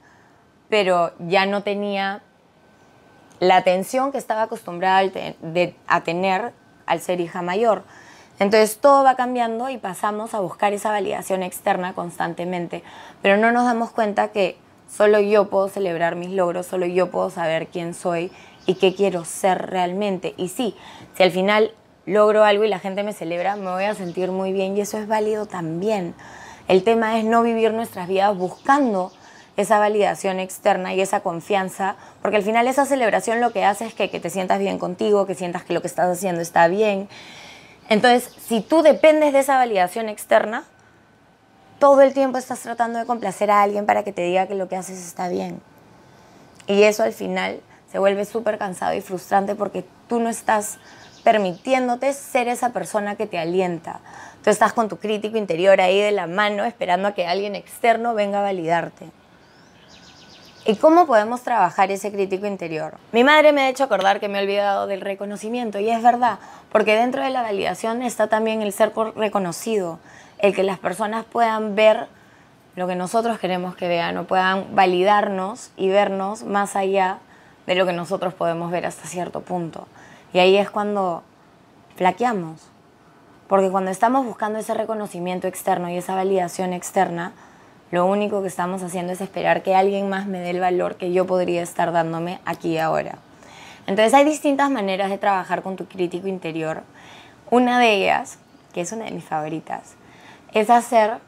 pero 0.68 1.12
ya 1.18 1.44
no 1.44 1.62
tenía 1.62 2.22
la 3.40 3.56
atención 3.56 4.12
que 4.12 4.18
estaba 4.18 4.42
acostumbrada 4.42 5.10
a 5.86 6.00
tener 6.02 6.52
al 6.86 7.00
ser 7.00 7.20
hija 7.20 7.42
mayor. 7.42 7.82
Entonces 8.40 8.78
todo 8.78 9.04
va 9.04 9.16
cambiando 9.16 9.68
y 9.68 9.76
pasamos 9.76 10.34
a 10.34 10.40
buscar 10.40 10.72
esa 10.72 10.90
validación 10.90 11.42
externa 11.42 11.92
constantemente, 11.92 12.82
pero 13.20 13.36
no 13.36 13.52
nos 13.52 13.66
damos 13.66 13.90
cuenta 13.90 14.28
que 14.28 14.56
solo 14.88 15.20
yo 15.20 15.50
puedo 15.50 15.68
celebrar 15.68 16.16
mis 16.16 16.30
logros, 16.30 16.66
solo 16.66 16.86
yo 16.86 17.10
puedo 17.10 17.28
saber 17.30 17.68
quién 17.68 17.94
soy 17.94 18.32
y 18.64 18.74
qué 18.74 18.94
quiero 18.94 19.26
ser 19.26 19.70
realmente. 19.70 20.34
Y 20.38 20.48
sí, 20.48 20.74
si 21.16 21.22
al 21.22 21.30
final 21.30 21.72
logro 22.06 22.42
algo 22.42 22.64
y 22.64 22.68
la 22.68 22.78
gente 22.78 23.02
me 23.02 23.12
celebra, 23.12 23.56
me 23.56 23.70
voy 23.70 23.84
a 23.84 23.94
sentir 23.94 24.32
muy 24.32 24.52
bien 24.52 24.74
y 24.74 24.80
eso 24.80 24.98
es 24.98 25.06
válido 25.06 25.44
también. 25.44 26.14
El 26.66 26.82
tema 26.82 27.18
es 27.18 27.26
no 27.26 27.42
vivir 27.42 27.74
nuestras 27.74 28.08
vidas 28.08 28.34
buscando 28.36 29.12
esa 29.58 29.78
validación 29.78 30.40
externa 30.40 30.94
y 30.94 31.02
esa 31.02 31.20
confianza, 31.20 31.96
porque 32.22 32.38
al 32.38 32.42
final 32.42 32.66
esa 32.68 32.86
celebración 32.86 33.40
lo 33.40 33.52
que 33.52 33.64
hace 33.64 33.84
es 33.84 33.92
que, 33.92 34.08
te 34.08 34.30
sientas 34.30 34.58
bien 34.58 34.78
contigo, 34.78 35.26
que 35.26 35.34
sientas 35.34 35.62
que 35.64 35.74
lo 35.74 35.82
que 35.82 35.88
estás 35.88 36.08
haciendo 36.08 36.40
está 36.40 36.68
bien, 36.68 37.08
entonces, 37.90 38.32
si 38.46 38.60
tú 38.60 38.82
dependes 38.82 39.32
de 39.32 39.40
esa 39.40 39.56
validación 39.56 40.08
externa, 40.08 40.62
todo 41.80 42.02
el 42.02 42.14
tiempo 42.14 42.38
estás 42.38 42.60
tratando 42.60 43.00
de 43.00 43.04
complacer 43.04 43.50
a 43.50 43.62
alguien 43.62 43.84
para 43.84 44.04
que 44.04 44.12
te 44.12 44.22
diga 44.22 44.46
que 44.46 44.54
lo 44.54 44.68
que 44.68 44.76
haces 44.76 45.04
está 45.04 45.28
bien. 45.28 45.60
Y 46.68 46.84
eso 46.84 47.02
al 47.02 47.12
final 47.12 47.60
se 47.90 47.98
vuelve 47.98 48.24
súper 48.26 48.58
cansado 48.58 48.94
y 48.94 49.00
frustrante 49.00 49.56
porque 49.56 49.84
tú 50.08 50.20
no 50.20 50.28
estás 50.28 50.78
permitiéndote 51.24 52.12
ser 52.12 52.46
esa 52.46 52.70
persona 52.70 53.16
que 53.16 53.26
te 53.26 53.38
alienta. 53.38 53.98
Tú 54.44 54.50
estás 54.50 54.72
con 54.72 54.88
tu 54.88 54.98
crítico 54.98 55.36
interior 55.36 55.80
ahí 55.80 56.00
de 56.00 56.12
la 56.12 56.28
mano 56.28 56.64
esperando 56.64 57.08
a 57.08 57.14
que 57.14 57.26
alguien 57.26 57.56
externo 57.56 58.14
venga 58.14 58.38
a 58.38 58.42
validarte. 58.42 59.06
¿Y 60.66 60.76
cómo 60.76 61.06
podemos 61.06 61.40
trabajar 61.40 61.90
ese 61.90 62.12
crítico 62.12 62.46
interior? 62.46 62.98
Mi 63.12 63.24
madre 63.24 63.52
me 63.52 63.62
ha 63.62 63.68
hecho 63.70 63.84
acordar 63.84 64.20
que 64.20 64.28
me 64.28 64.38
he 64.38 64.42
olvidado 64.42 64.86
del 64.86 65.00
reconocimiento 65.00 65.78
y 65.78 65.88
es 65.88 66.02
verdad, 66.02 66.38
porque 66.70 66.94
dentro 66.94 67.22
de 67.22 67.30
la 67.30 67.40
validación 67.40 68.02
está 68.02 68.26
también 68.26 68.60
el 68.60 68.72
ser 68.74 68.92
reconocido, 69.16 69.98
el 70.38 70.54
que 70.54 70.62
las 70.62 70.78
personas 70.78 71.24
puedan 71.24 71.74
ver 71.76 72.08
lo 72.76 72.86
que 72.86 72.94
nosotros 72.94 73.38
queremos 73.38 73.74
que 73.74 73.88
vean 73.88 74.18
o 74.18 74.24
puedan 74.24 74.74
validarnos 74.74 75.70
y 75.78 75.88
vernos 75.88 76.42
más 76.42 76.76
allá 76.76 77.18
de 77.66 77.74
lo 77.74 77.86
que 77.86 77.94
nosotros 77.94 78.34
podemos 78.34 78.70
ver 78.70 78.84
hasta 78.84 79.08
cierto 79.08 79.40
punto. 79.40 79.88
Y 80.34 80.40
ahí 80.40 80.58
es 80.58 80.70
cuando 80.70 81.22
flaqueamos, 81.96 82.60
porque 83.48 83.70
cuando 83.70 83.90
estamos 83.90 84.26
buscando 84.26 84.58
ese 84.58 84.74
reconocimiento 84.74 85.48
externo 85.48 85.88
y 85.88 85.96
esa 85.96 86.14
validación 86.14 86.74
externa, 86.74 87.32
lo 87.90 88.06
único 88.06 88.40
que 88.42 88.48
estamos 88.48 88.82
haciendo 88.82 89.12
es 89.12 89.20
esperar 89.20 89.62
que 89.62 89.74
alguien 89.74 90.08
más 90.08 90.26
me 90.26 90.38
dé 90.40 90.50
el 90.50 90.60
valor 90.60 90.96
que 90.96 91.12
yo 91.12 91.26
podría 91.26 91.62
estar 91.62 91.92
dándome 91.92 92.40
aquí 92.44 92.78
ahora. 92.78 93.18
Entonces 93.86 94.14
hay 94.14 94.24
distintas 94.24 94.70
maneras 94.70 95.10
de 95.10 95.18
trabajar 95.18 95.62
con 95.62 95.76
tu 95.76 95.86
crítico 95.86 96.28
interior. 96.28 96.82
Una 97.50 97.80
de 97.80 97.94
ellas, 97.94 98.38
que 98.72 98.82
es 98.82 98.92
una 98.92 99.06
de 99.06 99.10
mis 99.10 99.24
favoritas, 99.24 99.94
es 100.52 100.70
hacer 100.70 101.18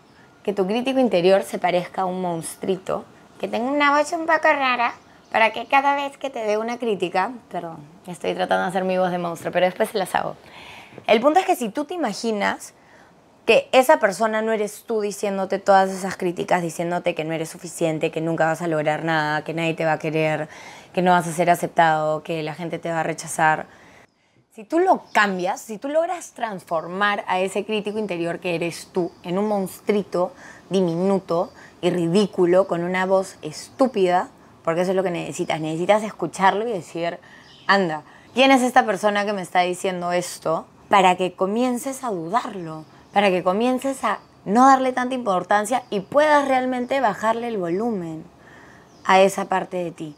que 0.44 0.52
tu 0.52 0.66
crítico 0.66 1.00
interior 1.00 1.42
se 1.42 1.58
parezca 1.58 2.02
a 2.02 2.04
un 2.04 2.20
monstruito, 2.20 3.04
que 3.40 3.48
tenga 3.48 3.70
una 3.70 3.96
voz 3.96 4.12
un 4.12 4.26
poco 4.26 4.44
rara, 4.44 4.94
para 5.32 5.50
que 5.50 5.66
cada 5.66 5.96
vez 5.96 6.16
que 6.16 6.30
te 6.30 6.44
dé 6.44 6.58
una 6.58 6.78
crítica, 6.78 7.32
perdón, 7.50 7.78
estoy 8.06 8.34
tratando 8.34 8.64
de 8.64 8.68
hacer 8.68 8.84
mi 8.84 8.98
voz 8.98 9.10
de 9.10 9.18
monstruo, 9.18 9.50
pero 9.50 9.66
después 9.66 9.88
se 9.88 9.98
las 9.98 10.14
hago. 10.14 10.36
El 11.06 11.20
punto 11.20 11.40
es 11.40 11.46
que 11.46 11.56
si 11.56 11.70
tú 11.70 11.84
te 11.84 11.94
imaginas 11.94 12.74
que 13.44 13.68
esa 13.72 13.98
persona 13.98 14.40
no 14.40 14.52
eres 14.52 14.84
tú 14.86 15.00
diciéndote 15.00 15.58
todas 15.58 15.90
esas 15.90 16.16
críticas, 16.16 16.62
diciéndote 16.62 17.14
que 17.14 17.24
no 17.24 17.32
eres 17.32 17.48
suficiente, 17.48 18.12
que 18.12 18.20
nunca 18.20 18.46
vas 18.46 18.62
a 18.62 18.68
lograr 18.68 19.04
nada, 19.04 19.42
que 19.42 19.52
nadie 19.52 19.74
te 19.74 19.84
va 19.84 19.94
a 19.94 19.98
querer, 19.98 20.48
que 20.92 21.02
no 21.02 21.10
vas 21.10 21.26
a 21.26 21.32
ser 21.32 21.50
aceptado, 21.50 22.22
que 22.22 22.42
la 22.42 22.54
gente 22.54 22.78
te 22.78 22.90
va 22.90 23.00
a 23.00 23.02
rechazar. 23.02 23.66
Si 24.54 24.64
tú 24.64 24.78
lo 24.78 25.02
cambias, 25.12 25.60
si 25.60 25.78
tú 25.78 25.88
logras 25.88 26.32
transformar 26.32 27.24
a 27.26 27.40
ese 27.40 27.64
crítico 27.64 27.98
interior 27.98 28.38
que 28.38 28.54
eres 28.54 28.88
tú 28.92 29.10
en 29.24 29.38
un 29.38 29.48
monstruito 29.48 30.32
diminuto 30.70 31.52
y 31.80 31.90
ridículo 31.90 32.68
con 32.68 32.84
una 32.84 33.06
voz 33.06 33.38
estúpida, 33.42 34.28
porque 34.62 34.82
eso 34.82 34.90
es 34.90 34.96
lo 34.96 35.02
que 35.02 35.10
necesitas, 35.10 35.60
necesitas 35.60 36.04
escucharlo 36.04 36.68
y 36.68 36.72
decir, 36.72 37.18
anda, 37.66 38.02
¿quién 38.34 38.52
es 38.52 38.62
esta 38.62 38.86
persona 38.86 39.24
que 39.24 39.32
me 39.32 39.42
está 39.42 39.60
diciendo 39.60 40.12
esto? 40.12 40.66
Para 40.88 41.16
que 41.16 41.32
comiences 41.32 42.04
a 42.04 42.10
dudarlo 42.10 42.84
para 43.12 43.30
que 43.30 43.42
comiences 43.42 44.02
a 44.04 44.20
no 44.44 44.66
darle 44.66 44.92
tanta 44.92 45.14
importancia 45.14 45.84
y 45.90 46.00
puedas 46.00 46.48
realmente 46.48 47.00
bajarle 47.00 47.48
el 47.48 47.58
volumen 47.58 48.24
a 49.04 49.20
esa 49.20 49.46
parte 49.46 49.76
de 49.76 49.90
ti, 49.92 50.16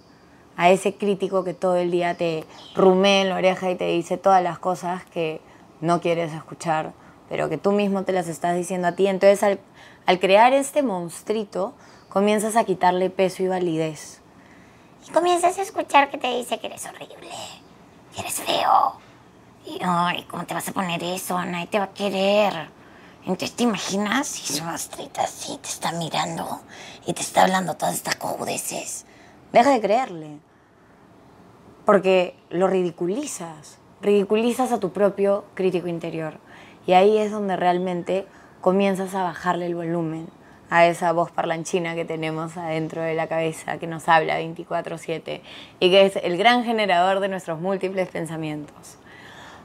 a 0.56 0.70
ese 0.70 0.94
crítico 0.94 1.44
que 1.44 1.54
todo 1.54 1.76
el 1.76 1.90
día 1.90 2.16
te 2.16 2.44
rumea 2.74 3.22
en 3.22 3.28
la 3.30 3.36
oreja 3.36 3.70
y 3.70 3.76
te 3.76 3.86
dice 3.86 4.16
todas 4.16 4.42
las 4.42 4.58
cosas 4.58 5.04
que 5.06 5.40
no 5.80 6.00
quieres 6.00 6.32
escuchar, 6.32 6.92
pero 7.28 7.48
que 7.48 7.58
tú 7.58 7.72
mismo 7.72 8.04
te 8.04 8.12
las 8.12 8.28
estás 8.28 8.56
diciendo 8.56 8.88
a 8.88 8.92
ti. 8.92 9.06
Entonces 9.06 9.58
al, 10.06 10.20
crear 10.20 10.52
este 10.52 10.82
monstruito, 10.82 11.74
comienzas 12.08 12.56
a 12.56 12.64
quitarle 12.64 13.10
peso 13.10 13.42
y 13.42 13.48
validez. 13.48 14.20
Y 15.06 15.10
comienzas 15.10 15.58
a 15.58 15.62
escuchar 15.62 16.10
que 16.10 16.16
te 16.16 16.34
dice 16.34 16.58
que 16.58 16.68
eres 16.68 16.86
horrible, 16.86 17.30
que 18.14 18.20
eres 18.20 18.40
feo. 18.40 18.94
Y, 19.66 19.78
ay, 19.82 20.24
¿cómo 20.30 20.44
te 20.44 20.54
vas 20.54 20.68
a 20.68 20.72
poner 20.72 21.02
eso? 21.02 21.42
Nadie 21.44 21.66
te 21.66 21.78
va 21.78 21.86
a 21.86 21.94
querer 21.94 22.68
entonces, 23.26 23.56
¿te 23.56 23.62
imaginas 23.62 24.26
si 24.26 24.52
su 24.52 24.64
astrita 24.64 25.22
así 25.22 25.58
te 25.62 25.68
está 25.68 25.92
mirando 25.92 26.60
y 27.06 27.14
te 27.14 27.22
está 27.22 27.44
hablando 27.44 27.74
todas 27.74 27.94
estas 27.94 28.16
cojudeces? 28.16 29.06
Deja 29.50 29.70
de 29.70 29.80
creerle. 29.80 30.38
Porque 31.86 32.36
lo 32.50 32.66
ridiculizas. 32.66 33.78
Ridiculizas 34.02 34.72
a 34.72 34.80
tu 34.80 34.92
propio 34.92 35.44
crítico 35.54 35.88
interior. 35.88 36.38
Y 36.86 36.92
ahí 36.92 37.16
es 37.16 37.30
donde 37.30 37.56
realmente 37.56 38.26
comienzas 38.60 39.14
a 39.14 39.22
bajarle 39.22 39.66
el 39.66 39.74
volumen 39.74 40.28
a 40.68 40.86
esa 40.86 41.12
voz 41.12 41.30
parlanchina 41.30 41.94
que 41.94 42.04
tenemos 42.04 42.56
adentro 42.56 43.00
de 43.00 43.14
la 43.14 43.26
cabeza 43.26 43.78
que 43.78 43.86
nos 43.86 44.08
habla 44.08 44.38
24/7 44.38 45.42
y 45.80 45.90
que 45.90 46.06
es 46.06 46.16
el 46.16 46.36
gran 46.36 46.64
generador 46.64 47.20
de 47.20 47.28
nuestros 47.28 47.60
múltiples 47.60 48.08
pensamientos. 48.08 48.98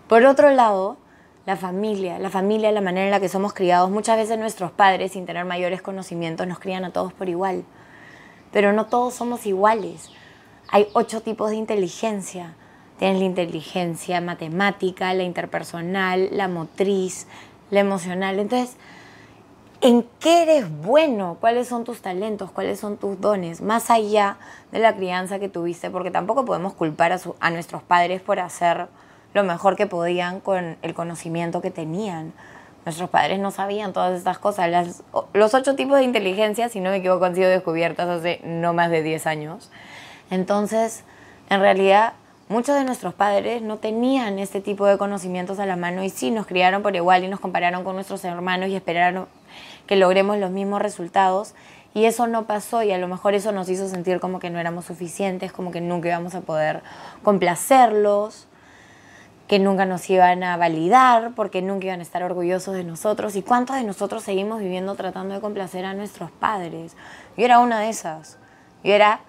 Por 0.08 0.26
otro 0.26 0.52
lado, 0.52 0.98
la 1.46 1.56
familia, 1.56 2.20
la 2.20 2.30
familia, 2.30 2.72
la 2.72 2.82
manera 2.82 3.06
en 3.06 3.12
la 3.12 3.20
que 3.20 3.30
somos 3.30 3.54
criados. 3.54 3.90
Muchas 3.90 4.18
veces 4.18 4.38
nuestros 4.38 4.72
padres, 4.72 5.14
sin 5.14 5.26
tener 5.26 5.46
mayores 5.46 5.82
conocimientos, 5.82 6.46
nos 6.48 6.60
crían 6.60 6.86
a 6.86 6.92
todos 6.92 7.14
por 7.14 7.30
igual. 7.30 7.64
Pero 8.52 8.74
no 8.74 8.86
todos 8.86 9.14
somos 9.14 9.46
iguales. 9.46 10.12
Hay 10.68 10.88
ocho 10.94 11.22
tipos 11.22 11.50
de 11.50 11.56
inteligencia. 11.56 12.56
Tienes 12.98 13.20
la 13.20 13.26
inteligencia 13.26 14.22
matemática, 14.22 15.14
la 15.14 15.24
interpersonal, 15.24 16.30
la 16.32 16.48
motriz, 16.48 17.28
la 17.72 17.80
emocional. 17.80 18.40
Entonces, 18.40 18.76
¿en 19.82 20.06
qué 20.20 20.44
eres 20.44 20.70
bueno? 20.82 21.38
¿Cuáles 21.40 21.68
son 21.68 21.86
tus 21.86 22.02
talentos? 22.02 22.52
¿Cuáles 22.52 22.80
son 22.80 22.98
tus 22.98 23.20
dones? 23.20 23.62
Más 23.62 23.90
allá 23.90 24.38
de 24.72 24.80
la 24.80 24.96
crianza 24.96 25.40
que 25.40 25.50
tuviste, 25.50 25.90
porque 25.90 26.12
tampoco 26.12 26.46
podemos 26.46 26.74
culpar 26.74 27.14
a, 27.14 27.20
a 27.40 27.50
nuestros 27.50 27.82
padres 27.82 28.22
por 28.22 28.40
hacer 28.40 28.90
lo 29.34 29.44
mejor 29.44 29.76
que 29.76 29.88
podían 29.88 30.40
con 30.40 30.78
el 30.82 30.94
conocimiento 30.94 31.62
que 31.62 31.72
tenían. 31.72 32.34
Nuestros 32.86 33.10
padres 33.10 33.40
no 33.40 33.52
sabían 33.52 33.94
todas 33.94 34.18
estas 34.18 34.40
cosas. 34.40 35.04
Los 35.34 35.54
ocho 35.54 35.76
tipos 35.76 35.98
de 35.98 36.04
inteligencia, 36.04 36.70
si 36.70 36.80
no 36.80 36.90
me 36.90 36.98
equivoco, 36.98 37.26
han 37.26 37.36
sido 37.36 37.50
descubiertas 37.50 38.10
hace 38.10 38.42
no 38.44 38.74
más 38.74 38.90
de 38.90 39.04
10 39.04 39.28
años. 39.28 39.70
Entonces, 40.32 41.04
en 41.50 41.60
realidad, 41.60 42.14
muchos 42.48 42.76
de 42.76 42.84
nuestros 42.84 43.14
padres 43.14 43.62
no 43.62 43.78
tenían 43.78 44.40
este 44.40 44.62
tipo 44.62 44.86
de 44.86 44.98
conocimientos 44.98 45.60
a 45.60 45.66
la 45.66 45.76
mano 45.76 46.04
y 46.04 46.10
sí 46.10 46.32
nos 46.32 46.48
criaron 46.48 46.82
por 46.82 46.96
igual 46.96 47.24
y 47.24 47.28
nos 47.28 47.40
compararon 47.40 47.84
con 47.84 47.96
nuestros 47.96 48.24
hermanos 48.26 48.70
y 48.70 48.76
esperaron 48.76 49.28
que 49.86 49.96
logremos 49.96 50.38
los 50.38 50.50
mismos 50.50 50.82
resultados. 50.82 51.54
Y 51.94 52.06
eso 52.06 52.28
no 52.28 52.46
pasó 52.46 52.82
y 52.84 52.92
a 52.92 52.98
lo 52.98 53.08
mejor 53.08 53.34
eso 53.34 53.52
nos 53.52 53.68
hizo 53.70 53.88
sentir 53.88 54.20
como 54.20 54.40
que 54.40 54.50
no 54.50 54.60
éramos 54.60 54.86
suficientes, 54.86 55.52
como 55.52 55.72
que 55.72 55.82
nunca 55.82 56.08
íbamos 56.08 56.34
a 56.36 56.42
poder 56.42 56.82
complacerlos 57.24 58.48
que 59.50 59.58
nunca 59.58 59.88
nos 59.88 60.08
iban 60.12 60.44
a 60.44 60.58
validar, 60.58 61.32
porque 61.36 61.64
nunca 61.64 61.88
iban 61.88 62.02
a 62.02 62.04
estar 62.04 62.22
orgullosos 62.22 62.76
de 62.76 62.84
nosotros. 62.84 63.36
¿Y 63.36 63.42
cuántos 63.42 63.78
de 63.78 63.84
nosotros 63.84 64.24
seguimos 64.24 64.60
viviendo 64.60 64.94
tratando 64.94 65.34
de 65.34 65.42
complacer 65.42 65.86
a 65.86 65.96
nuestros 65.96 66.30
padres? 66.30 66.96
Yo 67.36 67.46
era 67.46 67.58
una 67.58 67.80
de 67.80 67.90
esas. 67.90 68.38
Yo 68.84 68.94
era 68.94 69.22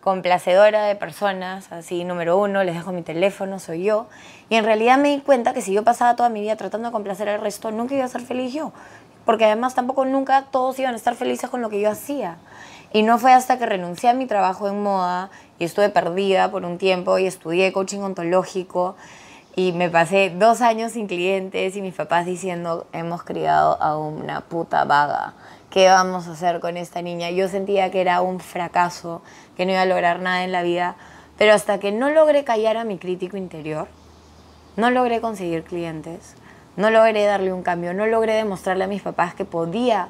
complacedora 0.00 0.84
de 0.84 0.94
personas, 0.94 1.72
así 1.72 2.04
número 2.04 2.38
uno, 2.38 2.62
les 2.62 2.76
dejo 2.76 2.92
mi 2.92 3.02
teléfono, 3.02 3.58
soy 3.58 3.82
yo. 3.82 4.06
Y 4.48 4.54
en 4.54 4.64
realidad 4.64 4.96
me 4.96 5.08
di 5.08 5.20
cuenta 5.20 5.52
que 5.52 5.60
si 5.60 5.72
yo 5.72 5.82
pasaba 5.82 6.14
toda 6.14 6.28
mi 6.28 6.40
vida 6.40 6.54
tratando 6.54 6.88
de 6.88 6.92
complacer 6.92 7.28
al 7.28 7.40
resto, 7.40 7.72
nunca 7.72 7.96
iba 7.96 8.04
a 8.04 8.08
ser 8.08 8.20
feliz 8.20 8.54
yo. 8.54 8.72
Porque 9.24 9.44
además 9.44 9.74
tampoco 9.74 10.04
nunca 10.04 10.44
todos 10.52 10.78
iban 10.78 10.94
a 10.94 10.96
estar 10.96 11.16
felices 11.16 11.50
con 11.50 11.62
lo 11.62 11.68
que 11.68 11.80
yo 11.80 11.90
hacía. 11.90 12.36
Y 12.92 13.02
no 13.02 13.18
fue 13.18 13.32
hasta 13.32 13.58
que 13.58 13.66
renuncié 13.66 14.10
a 14.10 14.14
mi 14.14 14.26
trabajo 14.26 14.68
en 14.68 14.80
moda 14.80 15.30
y 15.58 15.64
estuve 15.64 15.88
perdida 15.88 16.52
por 16.52 16.64
un 16.64 16.78
tiempo 16.78 17.18
y 17.18 17.26
estudié 17.26 17.72
coaching 17.72 18.02
ontológico 18.02 18.94
y 19.56 19.72
me 19.72 19.88
pasé 19.88 20.30
dos 20.30 20.60
años 20.60 20.92
sin 20.92 21.06
clientes 21.06 21.76
y 21.76 21.82
mis 21.82 21.94
papás 21.94 22.26
diciendo, 22.26 22.86
hemos 22.92 23.22
criado 23.22 23.80
a 23.80 23.96
una 23.96 24.40
puta 24.40 24.84
vaga. 24.84 25.34
¿Qué 25.70 25.88
vamos 25.88 26.26
a 26.26 26.32
hacer 26.32 26.58
con 26.60 26.76
esta 26.76 27.02
niña? 27.02 27.30
Yo 27.30 27.48
sentía 27.48 27.90
que 27.90 28.00
era 28.00 28.20
un 28.20 28.40
fracaso, 28.40 29.22
que 29.56 29.64
no 29.64 29.72
iba 29.72 29.82
a 29.82 29.86
lograr 29.86 30.20
nada 30.20 30.44
en 30.44 30.50
la 30.50 30.62
vida. 30.62 30.96
Pero 31.38 31.52
hasta 31.52 31.78
que 31.78 31.92
no 31.92 32.10
logré 32.10 32.44
callar 32.44 32.76
a 32.76 32.84
mi 32.84 32.98
crítico 32.98 33.36
interior, 33.36 33.86
no 34.76 34.90
logré 34.90 35.20
conseguir 35.20 35.62
clientes, 35.62 36.34
no 36.76 36.90
logré 36.90 37.24
darle 37.24 37.52
un 37.52 37.62
cambio, 37.62 37.94
no 37.94 38.06
logré 38.06 38.34
demostrarle 38.34 38.84
a 38.84 38.88
mis 38.88 39.02
papás 39.02 39.34
que 39.34 39.44
podía 39.44 40.08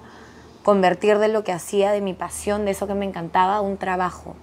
convertir 0.63 1.19
de 1.19 1.29
lo 1.29 1.45
que 1.45 1.53
hacía, 1.53 1.93
de 1.93 2.01
mi 2.01 2.15
pasión, 2.15 2.65
de 2.65 2.71
eso 2.71 2.87
que 2.87 2.95
me 2.95 3.05
encantaba, 3.05 3.61
un 3.61 3.77
trabajo. 3.77 4.37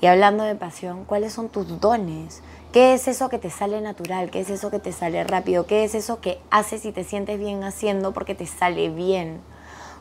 Y 0.00 0.06
hablando 0.06 0.44
de 0.44 0.54
pasión, 0.54 1.04
¿cuáles 1.04 1.32
son 1.32 1.48
tus 1.48 1.80
dones? 1.80 2.42
¿Qué 2.72 2.94
es 2.94 3.08
eso 3.08 3.28
que 3.28 3.40
te 3.40 3.50
sale 3.50 3.80
natural? 3.80 4.30
¿Qué 4.30 4.38
es 4.38 4.48
eso 4.48 4.70
que 4.70 4.78
te 4.78 4.92
sale 4.92 5.24
rápido? 5.24 5.66
¿Qué 5.66 5.82
es 5.82 5.96
eso 5.96 6.20
que 6.20 6.38
haces 6.52 6.84
y 6.84 6.92
te 6.92 7.02
sientes 7.02 7.36
bien 7.36 7.64
haciendo 7.64 8.12
porque 8.12 8.36
te 8.36 8.46
sale 8.46 8.90
bien? 8.90 9.40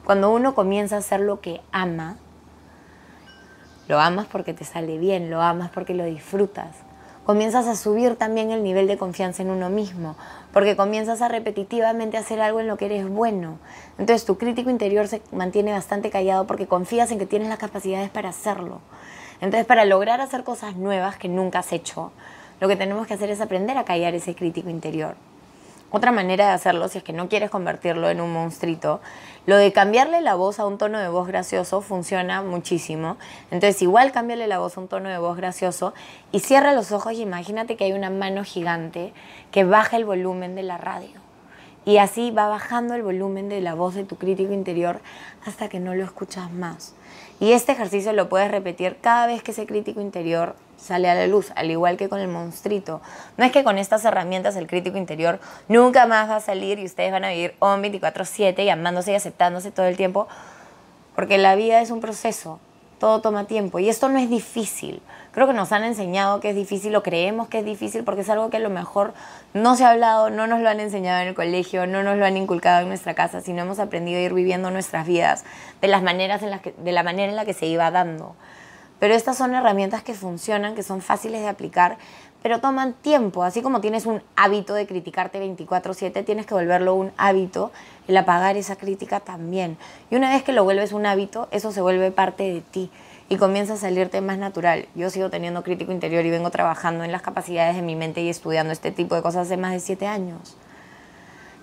Cuando 0.06 0.30
uno 0.30 0.54
comienza 0.54 0.96
a 0.96 1.00
hacer 1.00 1.20
lo 1.20 1.42
que 1.42 1.62
ama, 1.72 2.18
lo 3.88 4.00
amas 4.00 4.28
porque 4.28 4.54
te 4.54 4.66
sale 4.66 5.00
bien, 5.00 5.32
lo 5.32 5.42
amas 5.42 5.72
porque 5.72 5.96
lo 5.96 6.06
disfrutas. 6.06 6.76
Comienzas 7.26 7.66
a 7.66 7.76
subir 7.76 8.18
también 8.18 8.52
el 8.52 8.62
nivel 8.62 8.86
de 8.86 9.00
confianza 9.00 9.42
en 9.42 9.50
uno 9.50 9.72
mismo, 9.72 10.16
porque 10.54 10.76
comienzas 10.76 11.24
a 11.24 11.28
repetitivamente 11.28 12.18
hacer 12.18 12.40
algo 12.40 12.60
en 12.60 12.68
lo 12.68 12.78
que 12.78 12.86
eres 12.86 13.10
bueno. 13.10 13.58
Entonces 13.98 14.26
tu 14.26 14.38
crítico 14.38 14.70
interior 14.70 15.08
se 15.08 15.24
mantiene 15.32 15.72
bastante 15.72 16.12
callado 16.12 16.46
porque 16.46 16.68
confías 16.68 17.10
en 17.10 17.18
que 17.18 17.26
tienes 17.26 17.50
las 17.50 17.58
capacidades 17.58 18.12
para 18.12 18.30
hacerlo. 18.30 18.80
Entonces 19.42 19.66
para 19.66 19.86
lograr 19.86 20.22
hacer 20.22 20.44
cosas 20.44 20.76
nuevas 20.76 21.18
que 21.18 21.30
nunca 21.30 21.60
has 21.60 21.72
hecho, 21.74 22.12
lo 22.60 22.68
que 22.68 22.76
tenemos 22.76 23.08
que 23.08 23.14
hacer 23.14 23.30
es 23.30 23.42
aprender 23.42 23.78
a 23.78 23.86
callar 23.86 24.16
ese 24.16 24.36
crítico 24.36 24.70
interior. 24.70 25.16
Otra 25.92 26.12
manera 26.12 26.48
de 26.48 26.54
hacerlo, 26.54 26.88
si 26.88 27.00
es 27.00 27.04
que 27.04 27.14
no 27.14 27.30
quieres 27.30 27.50
convertirlo 27.50 28.12
en 28.12 28.22
un 28.22 28.32
monstruito, 28.32 29.02
lo 29.48 29.58
de 29.58 29.72
cambiarle 29.72 30.22
la 30.22 30.36
voz 30.36 30.60
a 30.60 30.68
un 30.68 30.78
tono 30.78 31.00
de 31.00 31.10
voz 31.10 31.28
gracioso 31.28 31.82
funciona 31.82 32.44
muchísimo. 32.44 33.18
Entonces, 33.50 33.82
igual 33.82 34.12
cámbiale 34.12 34.46
la 34.46 34.60
voz 34.60 34.78
a 34.78 34.82
un 34.82 34.88
tono 34.88 35.10
de 35.10 35.18
voz 35.18 35.36
gracioso 35.36 35.96
y 36.32 36.42
cierra 36.42 36.74
los 36.74 36.92
ojos 36.92 37.14
y 37.14 37.22
imagínate 37.22 37.76
que 37.76 37.86
hay 37.86 37.94
una 37.94 38.12
mano 38.12 38.44
gigante 38.44 39.14
que 39.50 39.64
baja 39.64 39.98
el 39.98 40.06
volumen 40.06 40.54
de 40.54 40.62
la 40.62 40.78
radio. 40.78 41.20
Y 41.86 41.98
así 41.98 42.30
va 42.30 42.48
bajando 42.50 42.94
el 42.94 43.02
volumen 43.02 43.50
de 43.50 43.62
la 43.62 43.74
voz 43.74 43.96
de 43.96 44.04
tu 44.04 44.16
crítico 44.16 44.54
interior 44.54 45.00
hasta 45.44 45.70
que 45.70 45.80
no 45.80 45.96
lo 45.96 46.04
escuchas 46.04 46.52
más. 46.52 46.94
Y 47.40 47.54
este 47.54 47.72
ejercicio 47.72 48.14
lo 48.14 48.30
puedes 48.30 48.52
repetir 48.52 48.98
cada 49.02 49.26
vez 49.26 49.42
que 49.42 49.52
ese 49.52 49.66
crítico 49.66 50.02
interior 50.02 50.56
sale 50.80 51.10
a 51.10 51.16
la 51.16 51.28
luz, 51.28 51.52
al 51.56 51.70
igual 51.70 51.98
que 51.98 52.10
con 52.10 52.20
el 52.20 52.28
monstruito. 52.28 53.02
No 53.38 53.46
es 53.46 53.52
que 53.52 53.64
con 53.64 53.78
estas 53.78 54.06
herramientas 54.06 54.56
el 54.56 54.68
crítico 54.68 54.98
interior 54.98 55.40
nunca 55.68 56.06
más 56.06 56.30
va 56.30 56.38
a 56.38 56.40
salir 56.40 56.80
y 56.80 56.86
ustedes 56.86 57.12
van 57.12 57.26
a 57.26 57.30
vivir 57.30 57.56
on 57.60 57.82
24/7 57.82 58.64
y 58.64 58.70
amándose 58.70 59.12
y 59.12 59.16
aceptándose 59.16 59.72
todo 59.72 59.86
el 59.86 59.98
tiempo, 59.98 60.28
porque 61.16 61.38
la 61.38 61.56
vida 61.56 61.82
es 61.82 61.92
un 61.92 62.00
proceso, 62.00 62.60
todo 63.00 63.22
toma 63.22 63.46
tiempo 63.46 63.80
y 63.80 63.90
esto 63.90 64.10
no 64.10 64.20
es 64.20 64.30
difícil. 64.30 65.02
Creo 65.32 65.48
que 65.48 65.54
nos 65.54 65.72
han 65.72 65.84
enseñado 65.84 66.40
que 66.40 66.50
es 66.50 66.56
difícil 66.56 66.96
o 66.96 67.04
creemos 67.04 67.48
que 67.48 67.60
es 67.60 67.66
difícil 67.66 68.04
porque 68.04 68.22
es 68.22 68.30
algo 68.30 68.50
que 68.50 68.58
a 68.58 68.60
lo 68.60 68.70
mejor 68.70 69.14
no 69.54 69.76
se 69.76 69.86
ha 69.86 69.92
hablado, 69.92 70.30
no 70.30 70.48
nos 70.48 70.60
lo 70.60 70.70
han 70.70 70.80
enseñado 70.80 71.22
en 71.22 71.30
el 71.30 71.36
colegio, 71.36 71.88
no 71.88 72.04
nos 72.04 72.18
lo 72.18 72.26
han 72.26 72.36
inculcado 72.36 72.82
en 72.82 72.88
nuestra 72.88 73.14
casa, 73.14 73.42
sino 73.42 73.62
hemos 73.62 73.80
aprendido 73.80 74.20
a 74.20 74.22
ir 74.22 74.34
viviendo 74.34 74.72
nuestras 74.72 75.06
vidas 75.06 75.46
de, 75.82 75.88
las 75.88 76.02
maneras 76.02 76.42
de 76.42 76.92
la 76.92 77.04
manera 77.04 77.30
en 77.30 77.36
la 77.36 77.46
que 77.46 77.54
se 77.54 77.68
iba 77.68 77.92
dando. 77.92 78.36
Pero 79.00 79.14
estas 79.14 79.38
son 79.38 79.54
herramientas 79.54 80.04
que 80.04 80.14
funcionan, 80.14 80.76
que 80.76 80.84
son 80.84 81.02
fáciles 81.02 81.42
de 81.42 81.48
aplicar, 81.48 81.98
pero 82.42 82.60
toman 82.60 82.94
tiempo. 82.94 83.44
Así 83.44 83.62
como 83.62 83.82
tienes 83.82 84.06
un 84.06 84.22
hábito 84.36 84.74
de 84.74 84.88
criticarte 84.88 85.40
24/7, 85.40 86.24
tienes 86.24 86.46
que 86.46 86.54
volverlo 86.54 86.96
un 86.96 87.12
hábito, 87.18 87.72
el 88.08 88.18
apagar 88.18 88.58
esa 88.58 88.76
crítica 88.76 89.20
también. 89.20 89.78
Y 90.10 90.16
una 90.16 90.30
vez 90.30 90.44
que 90.44 90.54
lo 90.54 90.64
vuelves 90.64 90.92
un 90.92 91.06
hábito, 91.06 91.48
eso 91.52 91.72
se 91.72 91.82
vuelve 91.82 92.12
parte 92.12 92.44
de 92.44 92.62
ti 92.62 92.92
y 93.30 93.38
comienza 93.38 93.74
a 93.74 93.78
salirte 93.78 94.22
más 94.22 94.38
natural. 94.38 94.88
Yo 94.96 95.10
sigo 95.10 95.30
teniendo 95.30 95.64
crítico 95.64 95.92
interior 95.92 96.26
y 96.26 96.32
vengo 96.32 96.50
trabajando 96.50 97.04
en 97.04 97.12
las 97.12 97.22
capacidades 97.22 97.76
de 97.76 97.82
mi 97.82 97.96
mente 97.96 98.22
y 98.22 98.30
estudiando 98.30 98.74
este 98.74 98.92
tipo 98.92 99.16
de 99.16 99.22
cosas 99.22 99.48
hace 99.48 99.58
más 99.58 99.72
de 99.72 99.80
siete 99.80 100.08
años. 100.08 100.58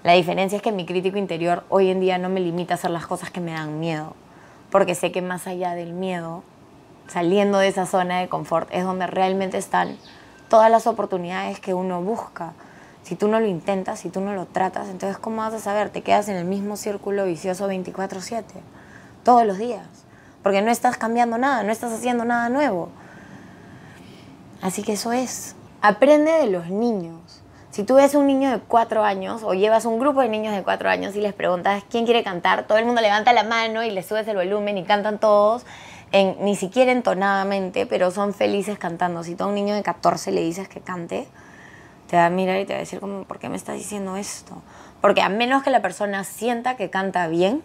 La 0.04 0.12
diferencia 0.12 0.56
es 0.56 0.62
que 0.62 0.70
mi 0.70 0.86
crítico 0.86 1.18
interior 1.18 1.64
hoy 1.68 1.90
en 1.90 1.98
día 2.00 2.18
no 2.18 2.28
me 2.28 2.40
limita 2.40 2.74
a 2.74 2.76
hacer 2.76 2.92
las 2.92 3.06
cosas 3.06 3.30
que 3.30 3.40
me 3.40 3.52
dan 3.52 3.80
miedo, 3.80 4.14
porque 4.70 4.94
sé 4.94 5.10
que 5.10 5.22
más 5.22 5.48
allá 5.48 5.74
del 5.74 5.92
miedo, 5.92 6.44
saliendo 7.08 7.58
de 7.58 7.68
esa 7.68 7.86
zona 7.86 8.20
de 8.20 8.28
confort, 8.28 8.68
es 8.72 8.84
donde 8.84 9.06
realmente 9.06 9.58
están 9.58 9.96
todas 10.48 10.70
las 10.70 10.86
oportunidades 10.86 11.60
que 11.60 11.74
uno 11.74 12.02
busca. 12.02 12.52
Si 13.02 13.14
tú 13.14 13.28
no 13.28 13.38
lo 13.38 13.46
intentas, 13.46 14.00
si 14.00 14.10
tú 14.10 14.20
no 14.20 14.34
lo 14.34 14.46
tratas, 14.46 14.88
entonces 14.88 15.18
¿cómo 15.18 15.36
vas 15.38 15.54
a 15.54 15.60
saber? 15.60 15.90
Te 15.90 16.02
quedas 16.02 16.28
en 16.28 16.36
el 16.36 16.44
mismo 16.44 16.76
círculo 16.76 17.24
vicioso 17.24 17.68
24/7, 17.68 18.60
todos 19.22 19.46
los 19.46 19.58
días, 19.58 19.86
porque 20.42 20.62
no 20.62 20.70
estás 20.70 20.96
cambiando 20.96 21.38
nada, 21.38 21.62
no 21.62 21.70
estás 21.70 21.92
haciendo 21.92 22.24
nada 22.24 22.48
nuevo. 22.48 22.88
Así 24.62 24.82
que 24.82 24.94
eso 24.94 25.12
es. 25.12 25.54
Aprende 25.82 26.32
de 26.32 26.46
los 26.48 26.68
niños. 26.68 27.42
Si 27.70 27.84
tú 27.84 27.96
ves 27.96 28.14
un 28.14 28.26
niño 28.26 28.50
de 28.50 28.58
cuatro 28.58 29.04
años 29.04 29.42
o 29.44 29.52
llevas 29.52 29.84
un 29.84 29.98
grupo 29.98 30.22
de 30.22 30.30
niños 30.30 30.54
de 30.54 30.62
cuatro 30.62 30.88
años 30.88 31.14
y 31.14 31.20
les 31.20 31.34
preguntas 31.34 31.84
quién 31.90 32.06
quiere 32.06 32.24
cantar, 32.24 32.66
todo 32.66 32.78
el 32.78 32.86
mundo 32.86 33.02
levanta 33.02 33.34
la 33.34 33.44
mano 33.44 33.84
y 33.84 33.90
le 33.90 34.02
subes 34.02 34.26
el 34.28 34.36
volumen 34.36 34.78
y 34.78 34.84
cantan 34.84 35.18
todos, 35.18 35.66
ni 36.24 36.56
siquiera 36.56 36.92
entonadamente, 36.92 37.86
pero 37.86 38.10
son 38.10 38.34
felices 38.34 38.78
cantando. 38.78 39.22
Si 39.22 39.34
tú 39.34 39.44
a 39.44 39.46
un 39.46 39.54
niño 39.54 39.74
de 39.74 39.82
14 39.82 40.32
le 40.32 40.42
dices 40.42 40.68
que 40.68 40.80
cante, 40.80 41.26
te 42.08 42.16
va 42.16 42.26
a 42.26 42.30
mirar 42.30 42.60
y 42.60 42.64
te 42.64 42.72
va 42.72 42.78
a 42.78 42.80
decir 42.80 43.00
como, 43.00 43.24
¿por 43.24 43.38
qué 43.38 43.48
me 43.48 43.56
estás 43.56 43.76
diciendo 43.76 44.16
esto? 44.16 44.62
Porque 45.00 45.22
a 45.22 45.28
menos 45.28 45.62
que 45.62 45.70
la 45.70 45.82
persona 45.82 46.24
sienta 46.24 46.76
que 46.76 46.90
canta 46.90 47.28
bien 47.28 47.62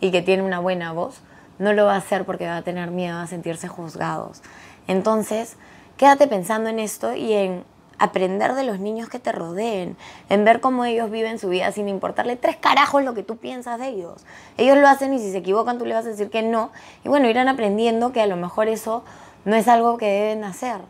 y 0.00 0.10
que 0.10 0.22
tiene 0.22 0.42
una 0.42 0.58
buena 0.58 0.92
voz, 0.92 1.20
no 1.58 1.72
lo 1.72 1.86
va 1.86 1.94
a 1.94 1.98
hacer 1.98 2.24
porque 2.24 2.46
va 2.46 2.56
a 2.56 2.62
tener 2.62 2.90
miedo 2.90 3.18
a 3.18 3.26
sentirse 3.26 3.68
juzgados. 3.68 4.42
Entonces, 4.88 5.56
quédate 5.96 6.26
pensando 6.26 6.68
en 6.68 6.78
esto 6.78 7.14
y 7.14 7.32
en 7.32 7.64
aprender 7.98 8.54
de 8.54 8.64
los 8.64 8.80
niños 8.80 9.08
que 9.08 9.18
te 9.18 9.32
rodeen, 9.32 9.96
en 10.28 10.44
ver 10.44 10.60
cómo 10.60 10.84
ellos 10.84 11.10
viven 11.10 11.38
su 11.38 11.48
vida 11.48 11.72
sin 11.72 11.88
importarle 11.88 12.36
tres 12.36 12.56
carajos 12.56 13.04
lo 13.04 13.14
que 13.14 13.22
tú 13.22 13.36
piensas 13.36 13.78
de 13.78 13.88
ellos. 13.88 14.24
Ellos 14.56 14.78
lo 14.78 14.88
hacen 14.88 15.12
y 15.14 15.18
si 15.18 15.30
se 15.30 15.38
equivocan 15.38 15.78
tú 15.78 15.86
le 15.86 15.94
vas 15.94 16.06
a 16.06 16.10
decir 16.10 16.30
que 16.30 16.42
no. 16.42 16.70
Y 17.04 17.08
bueno, 17.08 17.28
irán 17.28 17.48
aprendiendo 17.48 18.12
que 18.12 18.20
a 18.20 18.26
lo 18.26 18.36
mejor 18.36 18.68
eso 18.68 19.04
no 19.44 19.56
es 19.56 19.68
algo 19.68 19.96
que 19.98 20.06
deben 20.06 20.44
hacer. 20.44 20.80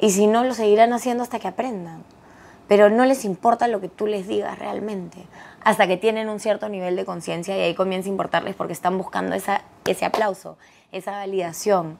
Y 0.00 0.10
si 0.10 0.26
no, 0.26 0.44
lo 0.44 0.54
seguirán 0.54 0.92
haciendo 0.92 1.22
hasta 1.22 1.38
que 1.38 1.48
aprendan. 1.48 2.04
Pero 2.68 2.90
no 2.90 3.04
les 3.04 3.24
importa 3.24 3.68
lo 3.68 3.80
que 3.80 3.88
tú 3.88 4.06
les 4.06 4.26
digas 4.26 4.58
realmente, 4.58 5.18
hasta 5.62 5.86
que 5.86 5.96
tienen 5.96 6.28
un 6.28 6.40
cierto 6.40 6.68
nivel 6.68 6.96
de 6.96 7.04
conciencia 7.04 7.56
y 7.56 7.60
ahí 7.60 7.74
comienza 7.74 8.08
a 8.08 8.10
importarles 8.10 8.56
porque 8.56 8.72
están 8.72 8.98
buscando 8.98 9.36
esa, 9.36 9.62
ese 9.84 10.04
aplauso, 10.04 10.58
esa 10.90 11.12
validación. 11.12 11.96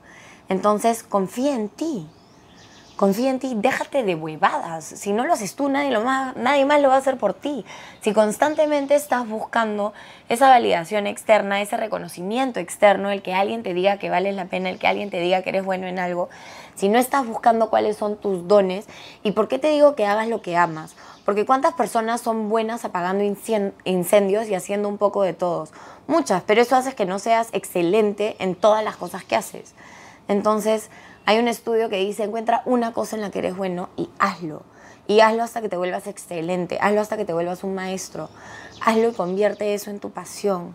Entonces, 0.48 1.04
confía 1.04 1.54
en 1.54 1.68
ti 1.68 2.08
confía 2.96 3.30
en 3.30 3.38
ti, 3.38 3.52
déjate 3.54 4.02
de 4.02 4.14
huevadas. 4.14 4.84
Si 4.84 5.12
no 5.12 5.24
lo 5.24 5.34
haces 5.34 5.54
tú, 5.54 5.68
nadie, 5.68 5.90
lo 5.90 6.02
más, 6.02 6.34
nadie 6.36 6.64
más 6.64 6.80
lo 6.80 6.88
va 6.88 6.94
a 6.94 6.98
hacer 6.98 7.18
por 7.18 7.34
ti. 7.34 7.64
Si 8.00 8.12
constantemente 8.12 8.94
estás 8.94 9.28
buscando 9.28 9.92
esa 10.28 10.48
validación 10.48 11.06
externa, 11.06 11.60
ese 11.60 11.76
reconocimiento 11.76 12.58
externo, 12.58 13.10
el 13.10 13.22
que 13.22 13.34
alguien 13.34 13.62
te 13.62 13.74
diga 13.74 13.98
que 13.98 14.10
vales 14.10 14.34
la 14.34 14.46
pena, 14.46 14.70
el 14.70 14.78
que 14.78 14.86
alguien 14.86 15.10
te 15.10 15.20
diga 15.20 15.42
que 15.42 15.50
eres 15.50 15.64
bueno 15.64 15.86
en 15.86 15.98
algo, 15.98 16.28
si 16.74 16.88
no 16.88 16.98
estás 16.98 17.26
buscando 17.26 17.70
cuáles 17.70 17.96
son 17.96 18.16
tus 18.16 18.48
dones, 18.48 18.86
¿y 19.22 19.32
por 19.32 19.48
qué 19.48 19.58
te 19.58 19.68
digo 19.68 19.94
que 19.94 20.06
hagas 20.06 20.28
lo 20.28 20.42
que 20.42 20.56
amas? 20.56 20.96
Porque 21.24 21.44
cuántas 21.44 21.74
personas 21.74 22.20
son 22.20 22.48
buenas 22.48 22.84
apagando 22.84 23.24
incendios 23.24 24.48
y 24.48 24.54
haciendo 24.54 24.88
un 24.88 24.96
poco 24.96 25.22
de 25.22 25.32
todos. 25.32 25.72
Muchas, 26.06 26.42
pero 26.46 26.62
eso 26.62 26.76
hace 26.76 26.94
que 26.94 27.04
no 27.04 27.18
seas 27.18 27.48
excelente 27.52 28.36
en 28.38 28.54
todas 28.54 28.84
las 28.84 28.96
cosas 28.96 29.24
que 29.24 29.34
haces. 29.34 29.74
Entonces, 30.28 30.88
hay 31.26 31.40
un 31.40 31.48
estudio 31.48 31.88
que 31.88 31.96
dice, 31.96 32.22
encuentra 32.22 32.62
una 32.66 32.92
cosa 32.92 33.16
en 33.16 33.22
la 33.22 33.30
que 33.30 33.40
eres 33.40 33.56
bueno 33.56 33.88
y 33.96 34.08
hazlo. 34.20 34.62
Y 35.08 35.20
hazlo 35.20 35.42
hasta 35.42 35.60
que 35.60 35.68
te 35.68 35.76
vuelvas 35.76 36.06
excelente, 36.06 36.78
hazlo 36.80 37.00
hasta 37.00 37.16
que 37.16 37.24
te 37.24 37.32
vuelvas 37.32 37.64
un 37.64 37.74
maestro. 37.74 38.30
Hazlo 38.80 39.08
y 39.08 39.12
convierte 39.12 39.74
eso 39.74 39.90
en 39.90 39.98
tu 39.98 40.10
pasión. 40.10 40.74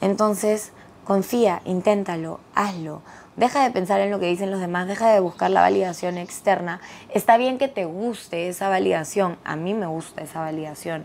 Entonces, 0.00 0.72
confía, 1.04 1.60
inténtalo, 1.64 2.38
hazlo. 2.54 3.02
Deja 3.34 3.64
de 3.64 3.70
pensar 3.72 4.00
en 4.00 4.12
lo 4.12 4.20
que 4.20 4.26
dicen 4.26 4.50
los 4.50 4.60
demás, 4.60 4.86
deja 4.86 5.12
de 5.12 5.18
buscar 5.18 5.50
la 5.50 5.62
validación 5.62 6.18
externa. 6.18 6.80
Está 7.08 7.36
bien 7.36 7.58
que 7.58 7.66
te 7.66 7.84
guste 7.84 8.48
esa 8.48 8.68
validación, 8.68 9.38
a 9.42 9.56
mí 9.56 9.74
me 9.74 9.86
gusta 9.86 10.22
esa 10.22 10.40
validación, 10.40 11.04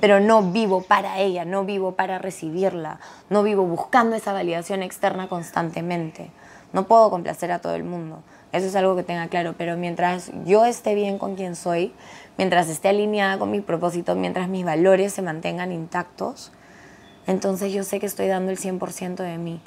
pero 0.00 0.20
no 0.20 0.42
vivo 0.42 0.82
para 0.82 1.20
ella, 1.20 1.46
no 1.46 1.64
vivo 1.64 1.92
para 1.92 2.18
recibirla, 2.18 3.00
no 3.30 3.42
vivo 3.42 3.64
buscando 3.64 4.16
esa 4.16 4.32
validación 4.32 4.82
externa 4.82 5.28
constantemente. 5.28 6.32
No 6.72 6.86
puedo 6.86 7.10
complacer 7.10 7.50
a 7.52 7.60
todo 7.60 7.74
el 7.74 7.84
mundo. 7.84 8.22
Eso 8.52 8.66
es 8.66 8.76
algo 8.76 8.96
que 8.96 9.02
tenga 9.02 9.28
claro. 9.28 9.54
Pero 9.56 9.76
mientras 9.76 10.30
yo 10.44 10.64
esté 10.64 10.94
bien 10.94 11.18
con 11.18 11.34
quien 11.34 11.56
soy, 11.56 11.92
mientras 12.36 12.68
esté 12.68 12.88
alineada 12.88 13.38
con 13.38 13.50
mi 13.50 13.60
propósito, 13.60 14.14
mientras 14.14 14.48
mis 14.48 14.64
valores 14.64 15.12
se 15.12 15.22
mantengan 15.22 15.72
intactos, 15.72 16.52
entonces 17.26 17.72
yo 17.72 17.84
sé 17.84 18.00
que 18.00 18.06
estoy 18.06 18.26
dando 18.26 18.50
el 18.50 18.58
100% 18.58 19.16
de 19.16 19.38
mí. 19.38 19.60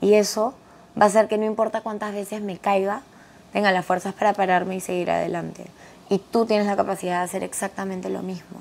Y 0.00 0.14
eso 0.14 0.54
va 1.00 1.04
a 1.04 1.08
hacer 1.08 1.28
que 1.28 1.38
no 1.38 1.44
importa 1.44 1.80
cuántas 1.80 2.12
veces 2.12 2.40
me 2.40 2.58
caiga, 2.58 3.02
tenga 3.52 3.72
las 3.72 3.84
fuerzas 3.84 4.14
para 4.14 4.32
pararme 4.32 4.76
y 4.76 4.80
seguir 4.80 5.10
adelante. 5.10 5.66
Y 6.08 6.18
tú 6.18 6.46
tienes 6.46 6.66
la 6.66 6.76
capacidad 6.76 7.18
de 7.18 7.24
hacer 7.24 7.42
exactamente 7.42 8.08
lo 8.08 8.22
mismo. 8.22 8.60